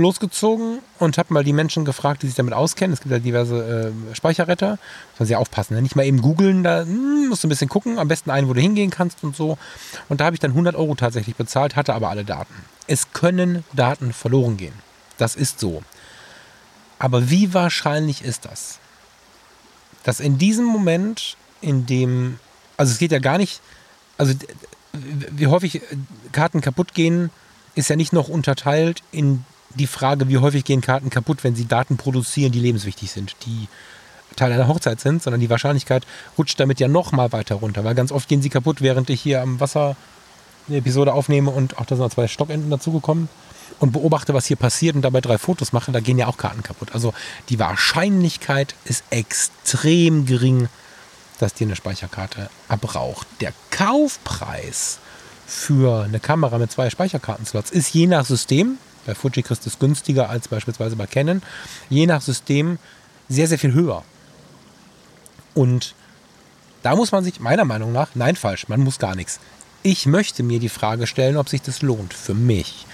[0.01, 2.95] losgezogen und habe mal die Menschen gefragt, die sich damit auskennen.
[2.95, 4.71] Es gibt ja diverse äh, Speicherretter.
[4.71, 5.75] Muss man sehr aufpassen.
[5.75, 5.83] Ne?
[5.83, 7.99] Nicht mal eben googeln, da hm, musst du ein bisschen gucken.
[7.99, 9.59] Am besten einen, wo du hingehen kannst und so.
[10.09, 12.55] Und da habe ich dann 100 Euro tatsächlich bezahlt, hatte aber alle Daten.
[12.87, 14.75] Es können Daten verloren gehen.
[15.19, 15.83] Das ist so.
[16.99, 18.81] Aber wie wahrscheinlich ist das?
[20.09, 22.39] dass in diesem Moment, in dem,
[22.79, 23.61] also es geht ja gar nicht,
[24.17, 24.33] also
[24.93, 25.83] wie häufig
[26.33, 27.29] Karten kaputt gehen,
[27.75, 29.45] ist ja nicht noch unterteilt in
[29.75, 33.69] die Frage, wie häufig gehen Karten kaputt, wenn sie Daten produzieren, die lebenswichtig sind, die
[34.37, 36.07] Teil einer Hochzeit sind, sondern die Wahrscheinlichkeit
[36.37, 39.21] rutscht damit ja noch mal weiter runter, weil ganz oft gehen sie kaputt, während ich
[39.21, 39.97] hier am Wasser
[40.69, 43.29] eine Episode aufnehme und auch da sind noch zwei Stockenden dazugekommen
[43.81, 46.63] und beobachte, was hier passiert und dabei drei Fotos mache, da gehen ja auch Karten
[46.63, 46.95] kaputt.
[46.95, 47.15] Also
[47.49, 50.69] die Wahrscheinlichkeit ist extrem gering,
[51.39, 53.27] dass dir eine Speicherkarte abraucht.
[53.41, 54.99] Der Kaufpreis
[55.47, 59.79] für eine Kamera mit zwei Speicherkartenslots ist je nach System, bei Fuji kriegst du es
[59.79, 61.41] günstiger als beispielsweise bei Canon,
[61.89, 62.79] je nach System
[63.31, 64.05] sehr, sehr viel höher.
[65.55, 65.95] Und
[66.83, 69.41] da muss man sich meiner Meinung nach, nein, falsch, man muss gar nichts.
[69.83, 72.85] Ich möchte mir die Frage stellen, ob sich das lohnt für mich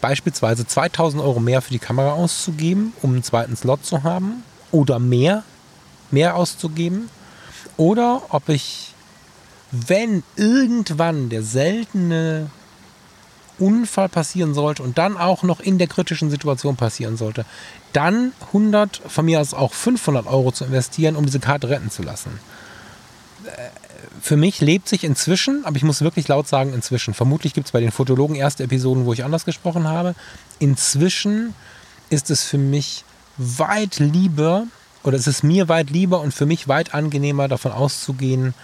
[0.00, 4.98] beispielsweise 2000 Euro mehr für die Kamera auszugeben, um einen zweiten Slot zu haben oder
[4.98, 5.42] mehr,
[6.10, 7.10] mehr auszugeben
[7.76, 8.94] oder ob ich,
[9.70, 12.48] wenn irgendwann der seltene
[13.58, 17.44] Unfall passieren sollte und dann auch noch in der kritischen Situation passieren sollte,
[17.92, 22.02] dann 100, von mir aus auch 500 Euro zu investieren, um diese Karte retten zu
[22.02, 22.38] lassen.
[23.44, 23.50] Äh,
[24.20, 27.14] für mich lebt sich inzwischen, aber ich muss wirklich laut sagen, inzwischen.
[27.14, 30.14] Vermutlich gibt es bei den Fotologen erste Episoden, wo ich anders gesprochen habe.
[30.58, 31.54] Inzwischen
[32.10, 33.04] ist es für mich
[33.36, 34.66] weit lieber,
[35.04, 38.54] oder es ist mir weit lieber und für mich weit angenehmer, davon auszugehen,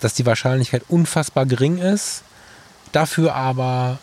[0.00, 2.22] dass die Wahrscheinlichkeit unfassbar gering ist,
[2.96, 3.98] dafür aber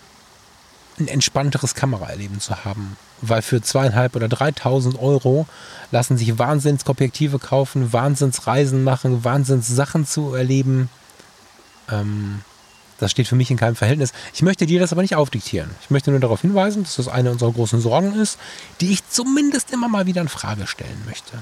[1.00, 2.96] ein entspannteres Kameraerleben zu haben.
[3.22, 5.48] Weil für zweieinhalb oder dreitausend Euro
[5.92, 10.90] lassen sich Wahnsinnsobjektive kaufen, Wahnsinnsreisen machen, Wahnsinnssachen zu erleben.
[11.90, 12.42] Ähm,
[13.00, 14.14] das steht für mich in keinem Verhältnis.
[14.34, 15.72] Ich möchte dir das aber nicht aufdiktieren.
[15.82, 18.38] Ich möchte nur darauf hinweisen, dass das eine unserer großen Sorgen ist,
[18.80, 21.40] die ich zumindest immer mal wieder in Frage stellen möchte.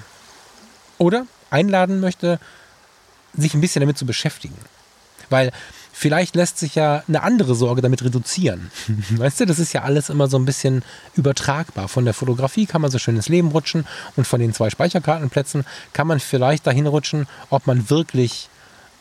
[0.97, 2.39] Oder einladen möchte,
[3.36, 4.58] sich ein bisschen damit zu beschäftigen.
[5.30, 5.52] Weil
[6.02, 8.72] vielleicht lässt sich ja eine andere Sorge damit reduzieren.
[9.12, 10.82] Weißt du, das ist ja alles immer so ein bisschen
[11.16, 11.88] übertragbar.
[11.88, 13.86] Von der Fotografie kann man so schön ins Leben rutschen
[14.16, 18.49] und von den zwei Speicherkartenplätzen kann man vielleicht dahin rutschen, ob man wirklich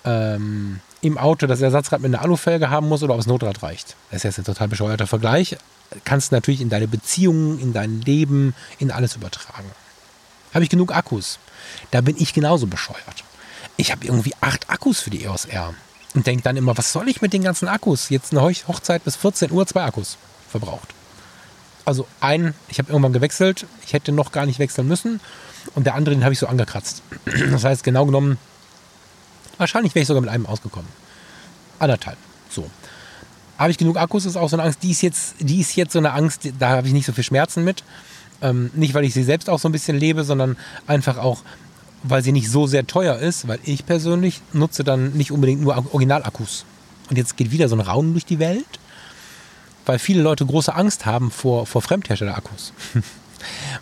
[0.05, 3.97] ähm, im Auto das Ersatzrad mit einer Alufelge haben muss oder ob das Notrad reicht.
[4.11, 5.57] Das ist jetzt ein total bescheuerter Vergleich.
[6.05, 9.71] Kannst natürlich in deine Beziehungen, in dein Leben, in alles übertragen.
[10.53, 11.39] Habe ich genug Akkus?
[11.93, 13.25] Da bin ich genauso bescheuert.
[13.79, 15.73] Ich habe irgendwie acht Akkus für die EOS R
[16.15, 18.09] und denke dann immer, was soll ich mit den ganzen Akkus?
[18.09, 20.17] Jetzt eine Hochzeit bis 14 Uhr, zwei Akkus
[20.49, 20.89] verbraucht.
[21.85, 25.21] Also einen, ich habe irgendwann gewechselt, ich hätte noch gar nicht wechseln müssen
[25.75, 27.03] und der andere, den habe ich so angekratzt.
[27.51, 28.39] Das heißt, genau genommen,
[29.59, 30.89] wahrscheinlich wäre ich sogar mit einem ausgekommen.
[31.79, 32.19] Anderthalb.
[32.49, 32.69] So.
[33.59, 34.83] Habe ich genug Akkus, ist auch so eine Angst.
[34.83, 37.25] Die ist jetzt, die ist jetzt so eine Angst, da habe ich nicht so viel
[37.25, 37.85] Schmerzen mit.
[38.43, 40.57] Ähm, nicht, weil ich sie selbst auch so ein bisschen lebe, sondern
[40.87, 41.43] einfach auch,
[42.03, 45.77] weil sie nicht so sehr teuer ist, weil ich persönlich nutze dann nicht unbedingt nur
[45.93, 46.65] Originalakkus.
[47.11, 48.79] Und jetzt geht wieder so ein Raunen durch die Welt,
[49.85, 52.73] weil viele Leute große Angst haben vor, vor Fremdhersteller-Akkus.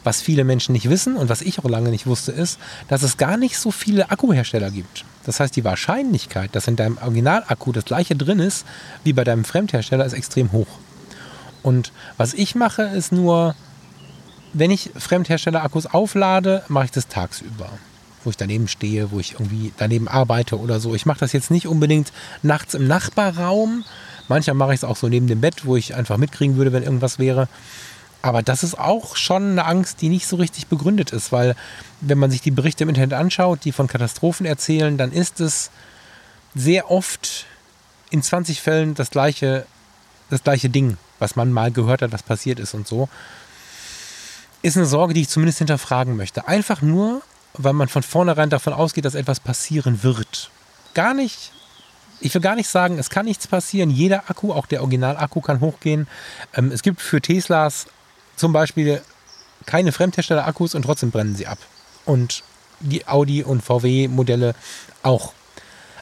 [0.05, 3.17] Was viele Menschen nicht wissen und was ich auch lange nicht wusste, ist, dass es
[3.17, 5.05] gar nicht so viele Akkuhersteller gibt.
[5.25, 8.65] Das heißt, die Wahrscheinlichkeit, dass in deinem Originalakku das gleiche drin ist
[9.03, 10.69] wie bei deinem Fremdhersteller, ist extrem hoch.
[11.65, 13.57] Und was ich mache, ist nur,
[14.53, 17.69] wenn ich Fremdhersteller-Akkus auflade, mache ich das tagsüber
[18.29, 20.95] wo ich daneben stehe, wo ich irgendwie daneben arbeite oder so.
[20.95, 22.13] Ich mache das jetzt nicht unbedingt
[22.43, 23.85] nachts im Nachbarraum.
[24.29, 26.83] Manchmal mache ich es auch so neben dem Bett, wo ich einfach mitkriegen würde, wenn
[26.83, 27.49] irgendwas wäre.
[28.21, 31.57] Aber das ist auch schon eine Angst, die nicht so richtig begründet ist, weil
[32.03, 35.71] wenn man sich die Berichte im Internet anschaut, die von Katastrophen erzählen, dann ist es
[36.55, 37.47] sehr oft
[38.11, 39.65] in 20 Fällen das gleiche,
[40.29, 43.09] das gleiche Ding, was man mal gehört hat, was passiert ist und so.
[44.61, 46.47] Ist eine Sorge, die ich zumindest hinterfragen möchte.
[46.47, 47.23] Einfach nur,
[47.55, 50.51] weil man von vornherein davon ausgeht, dass etwas passieren wird.
[50.95, 51.53] Gar nicht,
[52.21, 53.91] ich will gar nicht sagen, es kann nichts passieren.
[53.91, 56.07] Jeder Akku, auch der Original-Akku, kann hochgehen.
[56.55, 57.87] Ähm, es gibt für Teslas
[58.37, 59.03] zum Beispiel
[59.67, 61.59] keine Fremdhersteller-Akkus und trotzdem brennen sie ab.
[62.05, 62.43] Und
[62.81, 64.55] die Audi- und VW-Modelle
[65.03, 65.33] auch.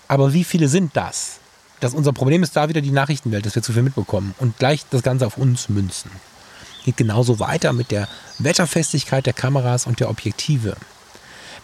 [0.08, 1.38] Aber wie viele sind das?
[1.80, 4.84] Das unser Problem ist da wieder die Nachrichtenwelt, dass wir zu viel mitbekommen und gleich
[4.90, 6.10] das Ganze auf uns münzen.
[6.84, 10.76] Geht genauso weiter mit der Wetterfestigkeit der Kameras und der Objektive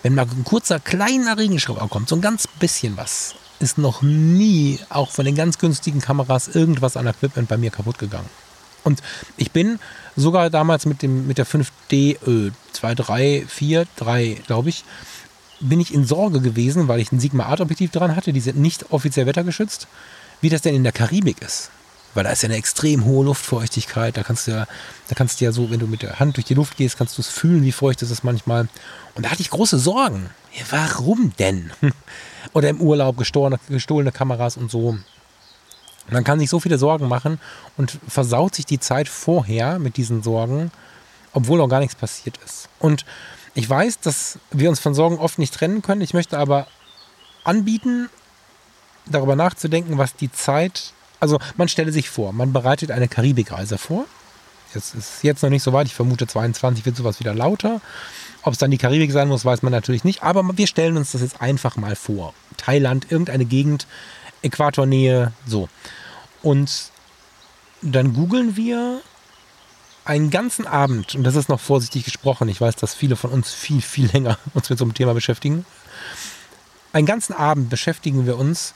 [0.03, 4.79] wenn mal ein kurzer, kleiner Regenschauer kommt, so ein ganz bisschen was, ist noch nie,
[4.89, 8.29] auch von den ganz günstigen Kameras, irgendwas an Equipment bei mir kaputt gegangen.
[8.85, 9.01] Und
[9.37, 9.79] ich bin
[10.17, 14.85] sogar damals mit, dem, mit der 5D äh, 2, 3, 4, 3, glaube ich,
[15.61, 18.33] bin ich in Sorge gewesen, weil ich ein Sigma Art Objektiv dran hatte.
[18.33, 19.87] Die sind nicht offiziell wettergeschützt.
[20.41, 21.71] Wie das denn in der Karibik ist.
[22.15, 24.17] Weil da ist ja eine extrem hohe Luftfeuchtigkeit.
[24.17, 24.67] Da kannst du ja,
[25.09, 27.17] da kannst du ja so, wenn du mit der Hand durch die Luft gehst, kannst
[27.17, 28.69] du es fühlen, wie feucht es ist manchmal.
[29.15, 30.31] Und da hatte ich große Sorgen.
[30.53, 31.71] Ja, warum denn?
[32.53, 34.99] Oder im Urlaub gestohlene, gestohlene Kameras und so.
[36.11, 37.39] Man kann sich so viele Sorgen machen
[37.77, 40.71] und versaut sich die Zeit vorher mit diesen Sorgen,
[41.33, 42.69] obwohl noch gar nichts passiert ist.
[42.79, 43.07] Und
[43.55, 46.01] ich weiß, dass wir uns von Sorgen oft nicht trennen können.
[46.01, 46.67] Ich möchte aber
[47.45, 48.09] anbieten,
[49.07, 50.93] darüber nachzudenken, was die Zeit
[51.23, 54.07] also man stelle sich vor, man bereitet eine Karibikreise vor.
[54.75, 57.81] Es ist jetzt noch nicht so weit, ich vermute 22 wird sowas wieder lauter.
[58.43, 60.25] Ob es dann die Karibik sein muss, weiß man natürlich nicht.
[60.25, 62.35] Aber wir stellen uns das jetzt einfach mal vor.
[62.57, 63.87] Thailand, irgendeine Gegend,
[64.43, 65.68] Äquatornähe, so.
[66.43, 66.91] Und
[67.83, 69.01] dann googeln wir
[70.05, 73.53] einen ganzen Abend, und das ist noch vorsichtig gesprochen, ich weiß, dass viele von uns
[73.53, 75.64] viel, viel länger uns mit so einem Thema beschäftigen.
[76.93, 78.75] Einen ganzen Abend beschäftigen wir uns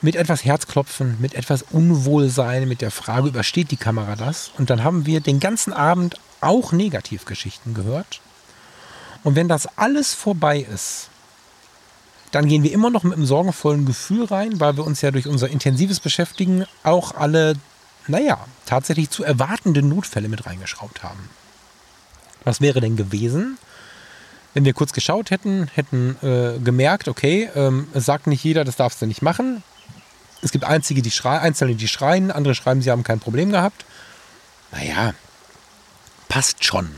[0.00, 4.50] mit etwas Herzklopfen, mit etwas Unwohlsein, mit der Frage, übersteht die Kamera das?
[4.58, 8.20] Und dann haben wir den ganzen Abend auch Negativgeschichten gehört.
[9.24, 11.10] Und wenn das alles vorbei ist,
[12.30, 15.26] dann gehen wir immer noch mit einem sorgenvollen Gefühl rein, weil wir uns ja durch
[15.26, 17.56] unser intensives Beschäftigen auch alle
[18.08, 21.28] naja, tatsächlich zu erwartende Notfälle mit reingeschraubt haben.
[22.44, 23.58] Was wäre denn gewesen,
[24.54, 28.76] wenn wir kurz geschaut hätten, hätten äh, gemerkt, okay, ähm, es sagt nicht jeder, das
[28.76, 29.62] darfst du nicht machen.
[30.42, 33.84] Es gibt Einzige, die schreien, Einzelne, die schreien, andere schreiben, sie haben kein Problem gehabt.
[34.72, 35.14] Naja,
[36.28, 36.88] passt schon.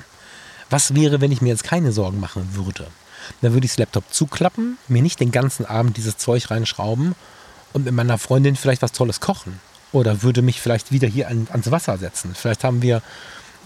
[0.68, 2.86] Was wäre, wenn ich mir jetzt keine Sorgen machen würde?
[3.41, 7.14] Dann würde ich das Laptop zuklappen, mir nicht den ganzen Abend dieses Zeug reinschrauben
[7.72, 9.61] und mit meiner Freundin vielleicht was Tolles kochen.
[9.93, 12.34] Oder würde mich vielleicht wieder hier an, ans Wasser setzen.
[12.34, 13.03] Vielleicht haben wir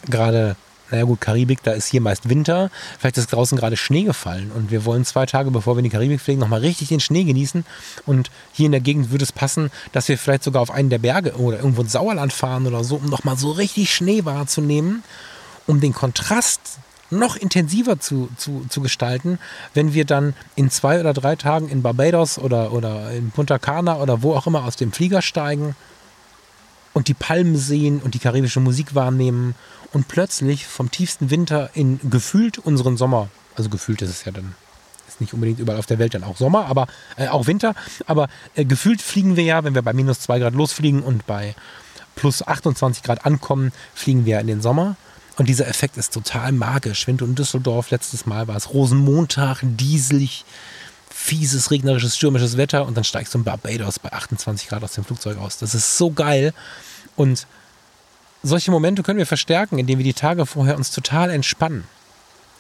[0.07, 0.57] gerade
[0.91, 2.71] naja gut, Karibik, da ist hier meist Winter.
[2.99, 5.91] Vielleicht ist draußen gerade Schnee gefallen und wir wollen zwei Tage, bevor wir in die
[5.91, 7.65] Karibik fliegen, nochmal richtig den Schnee genießen.
[8.07, 10.99] Und hier in der Gegend würde es passen, dass wir vielleicht sogar auf einen der
[10.99, 15.03] Berge oder irgendwo ins Sauerland fahren oder so, um nochmal so richtig Schnee wahrzunehmen,
[15.67, 16.79] um den Kontrast
[17.11, 19.39] noch intensiver zu, zu, zu gestalten,
[19.73, 23.97] wenn wir dann in zwei oder drei Tagen in Barbados oder, oder in Punta Cana
[23.97, 25.77] oder wo auch immer aus dem Flieger steigen
[26.93, 29.55] und die Palmen sehen und die karibische Musik wahrnehmen
[29.95, 34.55] und plötzlich vom tiefsten Winter in gefühlt unseren Sommer, also gefühlt ist es ja dann,
[35.07, 37.75] ist nicht unbedingt überall auf der Welt dann auch Sommer, aber äh, auch Winter,
[38.07, 41.55] aber äh, gefühlt fliegen wir ja, wenn wir bei minus 2 Grad losfliegen und bei
[42.17, 44.97] plus 28 Grad ankommen, fliegen wir in den Sommer.
[45.37, 47.09] Und dieser Effekt ist total magisch.
[47.09, 50.45] Wenn du in Düsseldorf letztes Mal warst, Rosenmontag, dieselig,
[51.11, 55.05] fieses, regnerisches, stürmisches Wetter und dann steigst du in Barbados bei 28 Grad aus dem
[55.05, 55.59] Flugzeug aus.
[55.59, 56.55] Das ist so geil.
[57.17, 57.49] Und
[58.45, 61.85] solche Momente können wir verstärken, indem wir die Tage vorher uns total entspannen.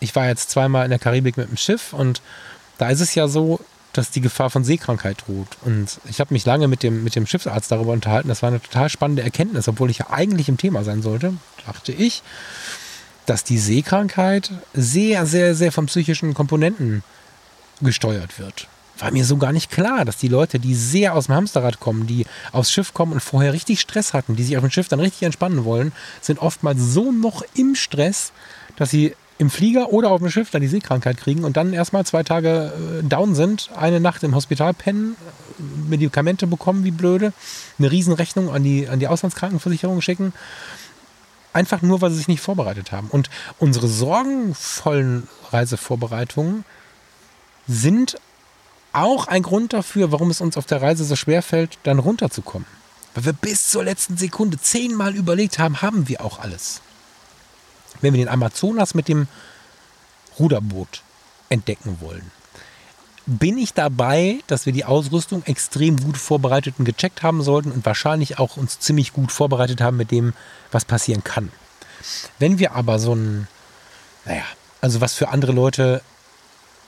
[0.00, 2.20] Ich war jetzt zweimal in der Karibik mit dem Schiff und
[2.78, 3.60] da ist es ja so,
[3.92, 5.56] dass die Gefahr von Seekrankheit droht.
[5.62, 8.28] Und ich habe mich lange mit dem, mit dem Schiffsarzt darüber unterhalten.
[8.28, 11.92] Das war eine total spannende Erkenntnis, obwohl ich ja eigentlich im Thema sein sollte, dachte
[11.92, 12.22] ich,
[13.26, 17.04] dass die Seekrankheit sehr, sehr, sehr von psychischen Komponenten
[17.80, 18.68] gesteuert wird
[19.04, 22.06] war mir so gar nicht klar, dass die Leute, die sehr aus dem Hamsterrad kommen,
[22.06, 24.98] die aufs Schiff kommen und vorher richtig Stress hatten, die sich auf dem Schiff dann
[24.98, 25.92] richtig entspannen wollen,
[26.22, 28.32] sind oftmals so noch im Stress,
[28.76, 32.06] dass sie im Flieger oder auf dem Schiff dann die Seekrankheit kriegen und dann erstmal
[32.06, 35.16] zwei Tage äh, down sind, eine Nacht im Hospital pennen,
[35.86, 37.34] Medikamente bekommen wie blöde,
[37.78, 40.32] eine Riesenrechnung an die, an die Auslandskrankenversicherung schicken.
[41.52, 43.08] Einfach nur, weil sie sich nicht vorbereitet haben.
[43.08, 43.28] Und
[43.58, 46.64] unsere sorgenvollen Reisevorbereitungen
[47.68, 48.16] sind
[48.94, 52.66] auch ein Grund dafür, warum es uns auf der Reise so schwer fällt, dann runterzukommen.
[53.14, 56.80] Weil wir bis zur letzten Sekunde zehnmal überlegt haben, haben wir auch alles.
[58.00, 59.28] Wenn wir den Amazonas mit dem
[60.38, 61.02] Ruderboot
[61.48, 62.30] entdecken wollen,
[63.26, 67.86] bin ich dabei, dass wir die Ausrüstung extrem gut vorbereitet und gecheckt haben sollten und
[67.86, 70.34] wahrscheinlich auch uns ziemlich gut vorbereitet haben mit dem,
[70.72, 71.50] was passieren kann.
[72.38, 73.48] Wenn wir aber so ein,
[74.26, 74.44] naja,
[74.80, 76.02] also was für andere Leute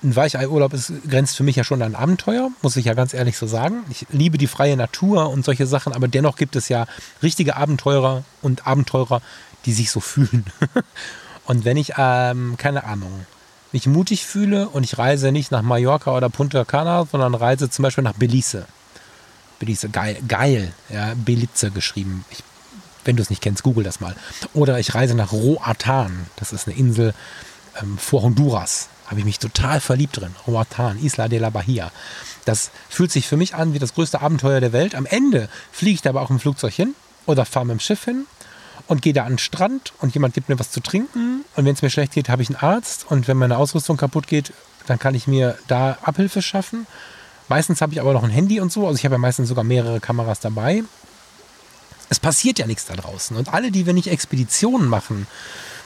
[0.02, 3.38] ein Weichei-Urlaub ist, grenzt für mich ja schon an Abenteuer, muss ich ja ganz ehrlich
[3.38, 3.84] so sagen.
[3.90, 6.86] Ich liebe die freie Natur und solche Sachen, aber dennoch gibt es ja
[7.22, 9.22] richtige Abenteurer und Abenteurer,
[9.64, 10.44] die sich so fühlen.
[11.46, 13.26] und wenn ich, ähm, keine Ahnung,
[13.72, 17.82] mich mutig fühle und ich reise nicht nach Mallorca oder Punta Cana, sondern reise zum
[17.82, 18.66] Beispiel nach Belize.
[19.58, 22.24] Belize, geil, geil, ja, Belize geschrieben.
[22.30, 22.42] Ich,
[23.04, 24.14] wenn du es nicht kennst, google das mal.
[24.52, 27.14] Oder ich reise nach Roatan, das ist eine Insel
[27.80, 30.34] ähm, vor Honduras habe ich mich total verliebt drin.
[30.46, 31.90] Roatan, Isla de la Bahia.
[32.44, 34.94] Das fühlt sich für mich an wie das größte Abenteuer der Welt.
[34.94, 36.94] Am Ende fliege ich da aber auch im Flugzeug hin
[37.26, 38.26] oder fahre mit dem Schiff hin
[38.86, 41.44] und gehe da an den Strand und jemand gibt mir was zu trinken.
[41.56, 43.06] Und wenn es mir schlecht geht, habe ich einen Arzt.
[43.08, 44.52] Und wenn meine Ausrüstung kaputt geht,
[44.86, 46.86] dann kann ich mir da Abhilfe schaffen.
[47.48, 48.86] Meistens habe ich aber noch ein Handy und so.
[48.86, 50.84] Also ich habe ja meistens sogar mehrere Kameras dabei.
[52.08, 53.36] Es passiert ja nichts da draußen.
[53.36, 55.26] Und alle, die wir nicht Expeditionen machen,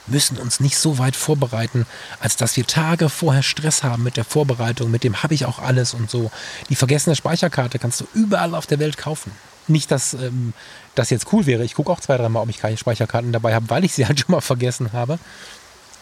[0.06, 1.86] müssen uns nicht so weit vorbereiten,
[2.20, 5.58] als dass wir Tage vorher Stress haben mit der Vorbereitung, mit dem habe ich auch
[5.58, 6.30] alles und so.
[6.68, 9.32] Die vergessene Speicherkarte kannst du überall auf der Welt kaufen.
[9.68, 10.52] Nicht, dass ähm,
[10.94, 11.64] das jetzt cool wäre.
[11.64, 14.20] Ich gucke auch zwei, dreimal, ob ich keine Speicherkarten dabei habe, weil ich sie halt
[14.20, 15.18] schon mal vergessen habe.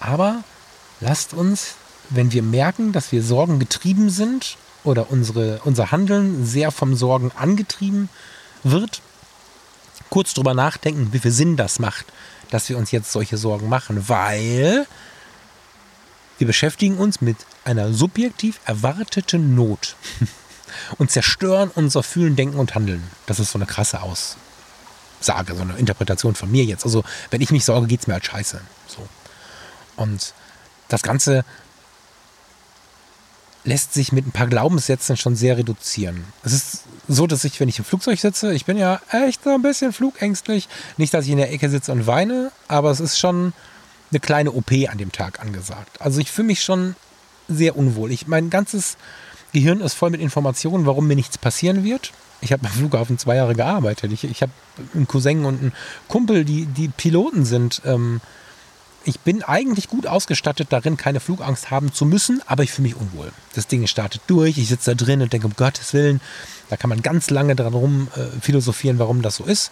[0.00, 0.42] Aber
[1.00, 1.74] lasst uns,
[2.10, 7.32] wenn wir merken, dass wir Sorgen getrieben sind oder unsere, unser Handeln sehr vom Sorgen
[7.36, 8.08] angetrieben
[8.62, 9.02] wird,
[10.08, 12.06] kurz drüber nachdenken, wie viel Sinn das macht,
[12.50, 14.86] dass wir uns jetzt solche Sorgen machen, weil
[16.38, 19.96] wir beschäftigen uns mit einer subjektiv erwarteten Not
[20.98, 23.02] und zerstören unser Fühlen, Denken und Handeln.
[23.26, 26.84] Das ist so eine krasse Aussage, so eine Interpretation von mir jetzt.
[26.84, 28.60] Also, wenn ich mich sorge, geht es mir halt scheiße.
[28.86, 29.06] So.
[29.96, 30.32] Und
[30.88, 31.44] das Ganze
[33.64, 36.24] lässt sich mit ein paar Glaubenssätzen schon sehr reduzieren.
[36.42, 39.50] Es ist so, dass ich, wenn ich im Flugzeug sitze, ich bin ja echt so
[39.50, 40.68] ein bisschen flugängstlich.
[40.98, 43.54] Nicht, dass ich in der Ecke sitze und weine, aber es ist schon
[44.10, 46.00] eine kleine OP an dem Tag angesagt.
[46.00, 46.94] Also ich fühle mich schon
[47.48, 48.12] sehr unwohl.
[48.12, 48.96] Ich mein ganzes
[49.52, 52.12] Gehirn ist voll mit Informationen, warum mir nichts passieren wird.
[52.40, 54.12] Ich habe am Flughafen zwei Jahre gearbeitet.
[54.12, 54.52] Ich, ich habe
[54.94, 55.72] einen Cousin und einen
[56.06, 57.82] Kumpel, die, die Piloten sind.
[57.84, 58.20] Ähm,
[59.08, 62.96] ich bin eigentlich gut ausgestattet darin, keine Flugangst haben zu müssen, aber ich fühle mich
[62.96, 63.32] unwohl.
[63.54, 66.20] Das Ding startet durch, ich sitze da drin und denke, um Gottes Willen,
[66.68, 69.70] da kann man ganz lange dran rum äh, philosophieren, warum das so ist.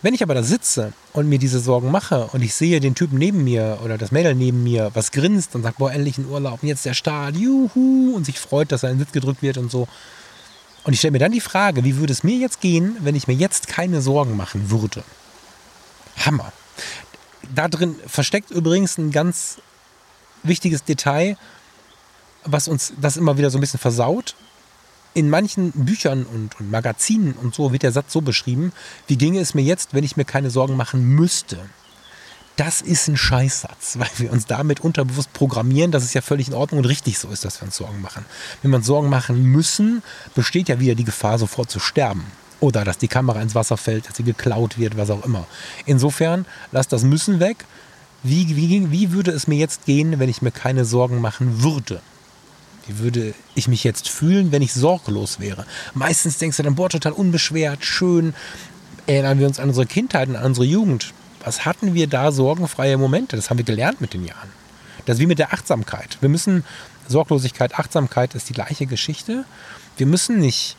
[0.00, 3.18] Wenn ich aber da sitze und mir diese Sorgen mache und ich sehe den Typen
[3.18, 6.62] neben mir oder das Mädel neben mir, was grinst und sagt, boah, endlich ein Urlaub
[6.62, 9.58] und jetzt der Start, juhu, und sich freut, dass er in den Sitz gedrückt wird
[9.58, 9.88] und so.
[10.84, 13.28] Und ich stelle mir dann die Frage, wie würde es mir jetzt gehen, wenn ich
[13.28, 15.04] mir jetzt keine Sorgen machen würde?
[16.24, 16.52] Hammer
[17.54, 19.58] da drin versteckt übrigens ein ganz
[20.42, 21.36] wichtiges Detail,
[22.44, 24.34] was uns das immer wieder so ein bisschen versaut.
[25.14, 28.72] In manchen Büchern und, und Magazinen und so wird der Satz so beschrieben,
[29.06, 31.58] wie ginge es mir jetzt, wenn ich mir keine Sorgen machen müsste.
[32.56, 36.54] Das ist ein Scheißsatz, weil wir uns damit unterbewusst programmieren, dass es ja völlig in
[36.54, 38.24] Ordnung und richtig so ist, dass wir uns Sorgen machen.
[38.62, 40.02] Wenn wir uns Sorgen machen müssen,
[40.34, 42.24] besteht ja wieder die Gefahr, sofort zu sterben.
[42.64, 45.46] Oder dass die Kamera ins Wasser fällt, dass sie geklaut wird, was auch immer.
[45.84, 47.66] Insofern, lass das Müssen weg.
[48.22, 52.00] Wie, wie, wie würde es mir jetzt gehen, wenn ich mir keine Sorgen machen würde?
[52.86, 55.66] Wie würde ich mich jetzt fühlen, wenn ich sorglos wäre?
[55.92, 58.32] Meistens denkst du dann, boah, total unbeschwert, schön.
[59.06, 61.12] Erinnern wir uns an unsere Kindheit an unsere Jugend.
[61.44, 63.36] Was hatten wir da sorgenfreie Momente?
[63.36, 64.48] Das haben wir gelernt mit den Jahren.
[65.04, 66.16] Das ist wie mit der Achtsamkeit.
[66.22, 66.64] Wir müssen,
[67.08, 69.44] Sorglosigkeit, Achtsamkeit ist die gleiche Geschichte.
[69.98, 70.78] Wir müssen nicht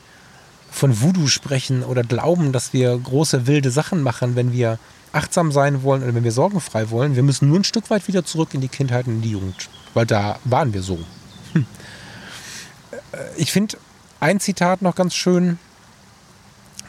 [0.76, 4.78] von Voodoo sprechen oder glauben, dass wir große wilde Sachen machen, wenn wir
[5.14, 7.16] achtsam sein wollen oder wenn wir sorgenfrei wollen.
[7.16, 9.70] Wir müssen nur ein Stück weit wieder zurück in die Kindheit und in die Jugend,
[9.94, 11.00] weil da waren wir so.
[11.54, 11.66] Hm.
[12.92, 13.78] Äh, ich finde
[14.20, 15.58] ein Zitat noch ganz schön,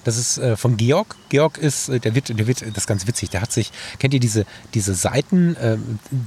[0.07, 1.17] das ist äh, von Georg.
[1.31, 4.15] Georg ist, äh, der wird, der wird, das ist ganz witzig, der hat sich, kennt
[4.15, 5.79] ihr diese, diese Seiten, äh,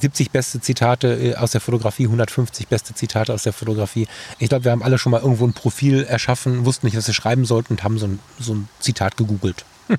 [0.02, 4.08] 70 beste Zitate äh, aus der Fotografie, 150 beste Zitate aus der Fotografie.
[4.38, 7.14] Ich glaube, wir haben alle schon mal irgendwo ein Profil erschaffen, wussten nicht, was wir
[7.14, 9.64] schreiben sollten und haben so ein, so ein Zitat gegoogelt.
[9.88, 9.98] Hm.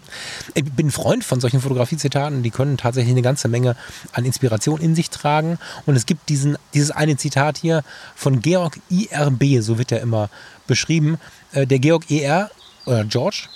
[0.55, 3.77] Ich bin ein Freund von solchen Fotografiezitaten, die können tatsächlich eine ganze Menge
[4.13, 5.59] an Inspiration in sich tragen.
[5.87, 7.83] Und es gibt diesen, dieses eine Zitat hier
[8.15, 10.29] von Georg IRB, so wird er immer
[10.67, 11.19] beschrieben.
[11.53, 12.51] Äh, der Georg ER,
[12.87, 13.49] oder George,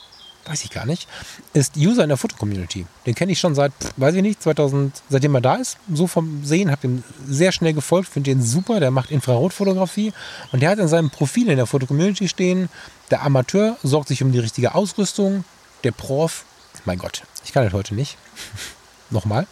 [0.46, 1.08] weiß ich gar nicht,
[1.52, 2.86] ist User in der Foto-Community.
[3.06, 5.78] Den kenne ich schon seit, weiß ich nicht, 2000, seitdem er da ist.
[5.92, 8.80] So vom Sehen, habe ihm sehr schnell gefolgt, finde den super.
[8.80, 10.12] Der macht Infrarotfotografie
[10.52, 12.68] und der hat in seinem Profil in der Foto-Community stehen,
[13.10, 15.44] der Amateur sorgt sich um die richtige Ausrüstung,
[15.82, 16.44] der Prof,
[16.84, 18.16] mein Gott, ich kann das heute nicht.
[19.10, 19.46] Nochmal.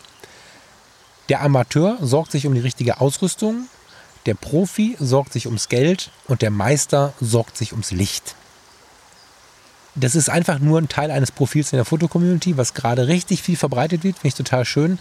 [1.28, 3.68] Der Amateur sorgt sich um die richtige Ausrüstung,
[4.26, 8.36] der Profi sorgt sich ums Geld und der Meister sorgt sich ums Licht
[9.94, 13.56] das ist einfach nur ein Teil eines Profils in der Fotocommunity, was gerade richtig viel
[13.56, 14.98] verbreitet wird, finde ich total schön.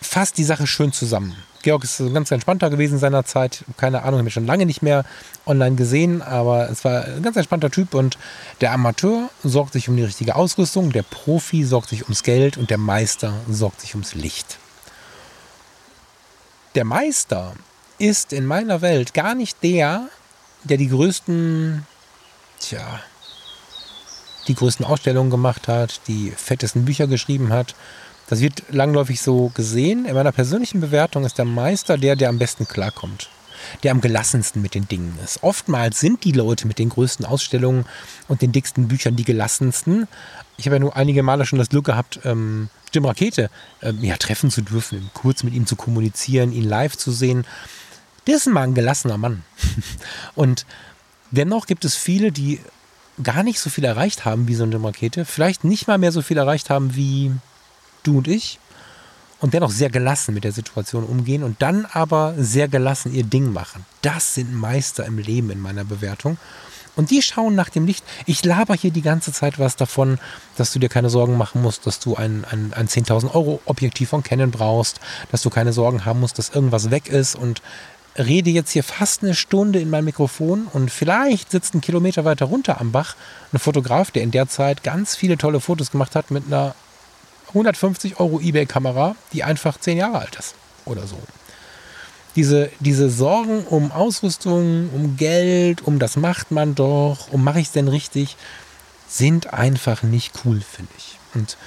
[0.00, 1.36] Fasst die Sache schön zusammen.
[1.62, 3.64] Georg ist ganz entspannter gewesen seinerzeit.
[3.76, 5.04] Keine Ahnung, habe ich schon lange nicht mehr
[5.46, 8.18] online gesehen, aber es war ein ganz entspannter Typ und
[8.60, 12.70] der Amateur sorgt sich um die richtige Ausrüstung, der Profi sorgt sich ums Geld und
[12.70, 14.58] der Meister sorgt sich ums Licht.
[16.74, 17.54] Der Meister
[17.98, 20.08] ist in meiner Welt gar nicht der,
[20.64, 21.86] der die größten,
[22.58, 23.00] tja,
[24.48, 27.74] die größten Ausstellungen gemacht hat, die fettesten Bücher geschrieben hat.
[28.28, 30.06] Das wird langläufig so gesehen.
[30.06, 33.28] In meiner persönlichen Bewertung ist der Meister der, der am besten klarkommt.
[33.82, 35.42] Der am gelassensten mit den Dingen ist.
[35.42, 37.84] Oftmals sind die Leute mit den größten Ausstellungen
[38.28, 40.08] und den dicksten Büchern die gelassensten.
[40.56, 43.50] Ich habe ja nur einige Male schon das Glück gehabt, ähm, Jim Rakete
[43.82, 47.44] ähm, ja, treffen zu dürfen, kurz mit ihm zu kommunizieren, ihn live zu sehen.
[48.26, 49.44] Der ist mal ein gelassener Mann.
[50.34, 50.66] und
[51.30, 52.60] dennoch gibt es viele, die
[53.22, 56.22] gar nicht so viel erreicht haben wie so eine Rakete, vielleicht nicht mal mehr so
[56.22, 57.32] viel erreicht haben wie
[58.02, 58.58] du und ich
[59.40, 63.52] und dennoch sehr gelassen mit der Situation umgehen und dann aber sehr gelassen ihr Ding
[63.52, 63.84] machen.
[64.00, 66.38] Das sind Meister im Leben in meiner Bewertung.
[66.94, 68.04] Und die schauen nach dem Licht.
[68.26, 70.18] Ich laber hier die ganze Zeit was davon,
[70.56, 74.10] dass du dir keine Sorgen machen musst, dass du ein, ein, ein 10.000 Euro Objektiv
[74.10, 75.00] von Canon brauchst,
[75.30, 77.62] dass du keine Sorgen haben musst, dass irgendwas weg ist und
[78.18, 82.46] rede jetzt hier fast eine Stunde in mein Mikrofon und vielleicht sitzt ein Kilometer weiter
[82.46, 83.16] runter am Bach
[83.52, 86.74] ein Fotograf, der in der Zeit ganz viele tolle Fotos gemacht hat mit einer
[87.48, 90.54] 150 Euro eBay-Kamera, die einfach zehn Jahre alt ist
[90.84, 91.18] oder so.
[92.34, 97.66] Diese, diese Sorgen um Ausrüstung, um Geld, um das macht man doch, um mache ich
[97.66, 98.36] es denn richtig,
[99.06, 101.18] sind einfach nicht cool, finde ich.
[101.34, 101.58] Und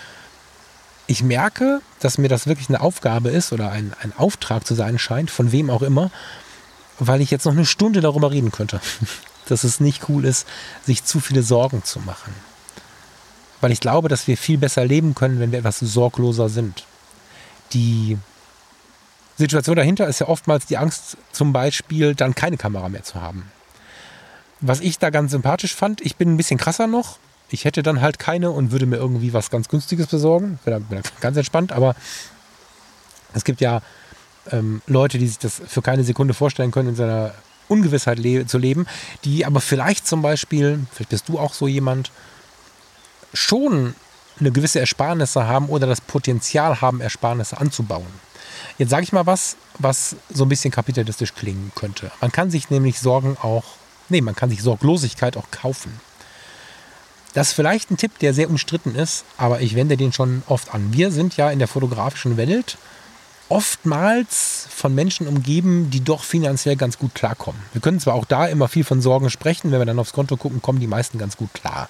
[1.08, 4.98] ich merke, dass mir das wirklich eine Aufgabe ist oder ein, ein Auftrag zu sein
[5.00, 6.12] scheint, von wem auch immer,
[7.00, 8.80] weil ich jetzt noch eine Stunde darüber reden könnte,
[9.48, 10.48] dass es nicht cool ist,
[10.86, 12.34] sich zu viele Sorgen zu machen.
[13.62, 16.86] Weil ich glaube, dass wir viel besser leben können, wenn wir etwas sorgloser sind.
[17.74, 18.18] Die
[19.38, 23.52] Situation dahinter ist ja oftmals die Angst, zum Beispiel dann keine Kamera mehr zu haben.
[24.62, 27.20] was ich da ganz sympathisch fand, ich bin ein bisschen krasser noch.
[27.50, 30.60] Ich hätte dann halt keine und würde mir irgendwie was ganz Günstiges besorgen.
[30.66, 31.96] Bin da ganz entspannt, aber
[33.34, 33.82] es gibt ja
[34.52, 37.34] ähm, Leute, die sich das für keine Sekunde vorstellen können, in seiner
[37.68, 38.86] Ungewissheit le zu leben,
[39.24, 42.12] die aber vielleicht zum Beispiel, vielleicht bist du auch so jemand,
[43.34, 43.96] schon
[44.40, 48.06] eine gewisse Ersparnisse haben oder das Potenzial haben, Ersparnisse anzubauen.
[48.78, 52.12] Jetzt sage ich mal was, was so ein bisschen kapitalistisch klingen könnte.
[52.22, 53.64] Man kann sich nämlich Sorgen auch,
[54.10, 56.00] nee, man kann sich Sorglosigkeit auch kaufen.
[57.36, 60.74] Das ist vielleicht ein Tipp, der sehr umstritten ist, aber ich wende den schon oft
[60.74, 60.94] an.
[60.94, 62.78] Wir sind ja in der fotografischen Welt
[63.50, 67.60] oftmals von Menschen umgeben, die doch finanziell ganz gut klarkommen.
[67.74, 70.38] Wir können zwar auch da immer viel von Sorgen sprechen, wenn wir dann aufs Konto
[70.38, 71.90] gucken, kommen die meisten ganz gut klar.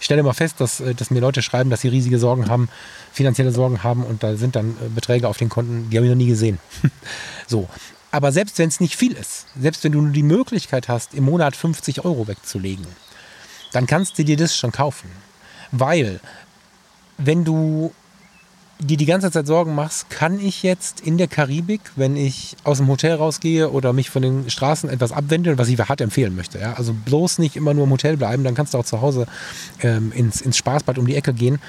[0.00, 2.68] Ich stelle immer fest, dass, äh, dass mir Leute schreiben, dass sie riesige Sorgen haben,
[3.12, 6.10] finanzielle Sorgen haben und da sind dann äh, Beträge auf den Konten, die habe ich
[6.10, 6.58] noch nie gesehen.
[7.46, 7.68] so.
[8.10, 11.24] Aber selbst wenn es nicht viel ist, selbst wenn du nur die Möglichkeit hast, im
[11.24, 12.84] Monat 50 Euro wegzulegen,
[13.72, 15.10] dann kannst du dir das schon kaufen.
[15.70, 16.20] Weil,
[17.18, 17.92] wenn du
[18.78, 22.78] dir die ganze Zeit Sorgen machst, kann ich jetzt in der Karibik, wenn ich aus
[22.78, 26.58] dem Hotel rausgehe oder mich von den Straßen etwas abwende, was ich hart empfehlen möchte.
[26.58, 26.74] Ja?
[26.74, 29.26] Also bloß nicht immer nur im Hotel bleiben, dann kannst du auch zu Hause
[29.80, 31.60] ähm, ins, ins Spaßbad um die Ecke gehen.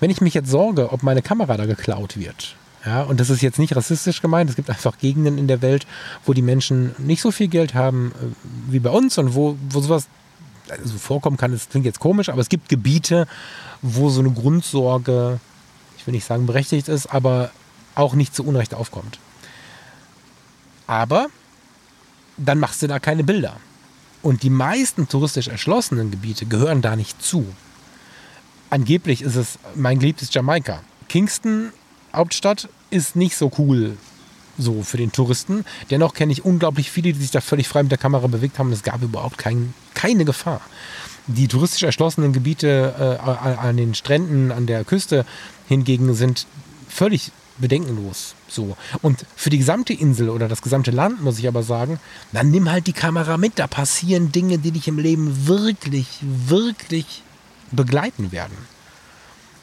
[0.00, 3.40] Wenn ich mich jetzt sorge, ob meine Kamera da geklaut wird, ja, und das ist
[3.40, 5.86] jetzt nicht rassistisch gemeint, es gibt einfach Gegenden in der Welt,
[6.26, 9.80] wo die Menschen nicht so viel Geld haben äh, wie bei uns und wo, wo
[9.80, 10.06] sowas
[10.68, 13.26] also vorkommen kann, das klingt jetzt komisch, aber es gibt Gebiete,
[13.82, 15.40] wo so eine Grundsorge
[16.04, 17.50] ich will nicht sagen berechtigt ist, aber
[17.94, 19.18] auch nicht zu Unrecht aufkommt.
[20.86, 21.28] Aber
[22.36, 23.56] dann machst du da keine Bilder.
[24.20, 27.46] Und die meisten touristisch erschlossenen Gebiete gehören da nicht zu.
[28.68, 30.80] Angeblich ist es mein geliebtes Jamaika.
[31.08, 31.72] Kingston,
[32.12, 33.96] Hauptstadt, ist nicht so cool
[34.58, 35.64] so für den Touristen.
[35.90, 38.72] Dennoch kenne ich unglaublich viele, die sich da völlig frei mit der Kamera bewegt haben.
[38.72, 40.60] Es gab überhaupt kein, keine Gefahr.
[41.26, 45.24] Die touristisch erschlossenen Gebiete äh, an den Stränden, an der Küste
[45.68, 46.46] hingegen sind
[46.88, 48.34] völlig bedenkenlos.
[48.48, 48.76] So.
[49.00, 51.98] Und für die gesamte Insel oder das gesamte Land muss ich aber sagen,
[52.32, 53.58] dann nimm halt die Kamera mit.
[53.58, 57.22] Da passieren Dinge, die dich im Leben wirklich, wirklich
[57.70, 58.56] begleiten werden.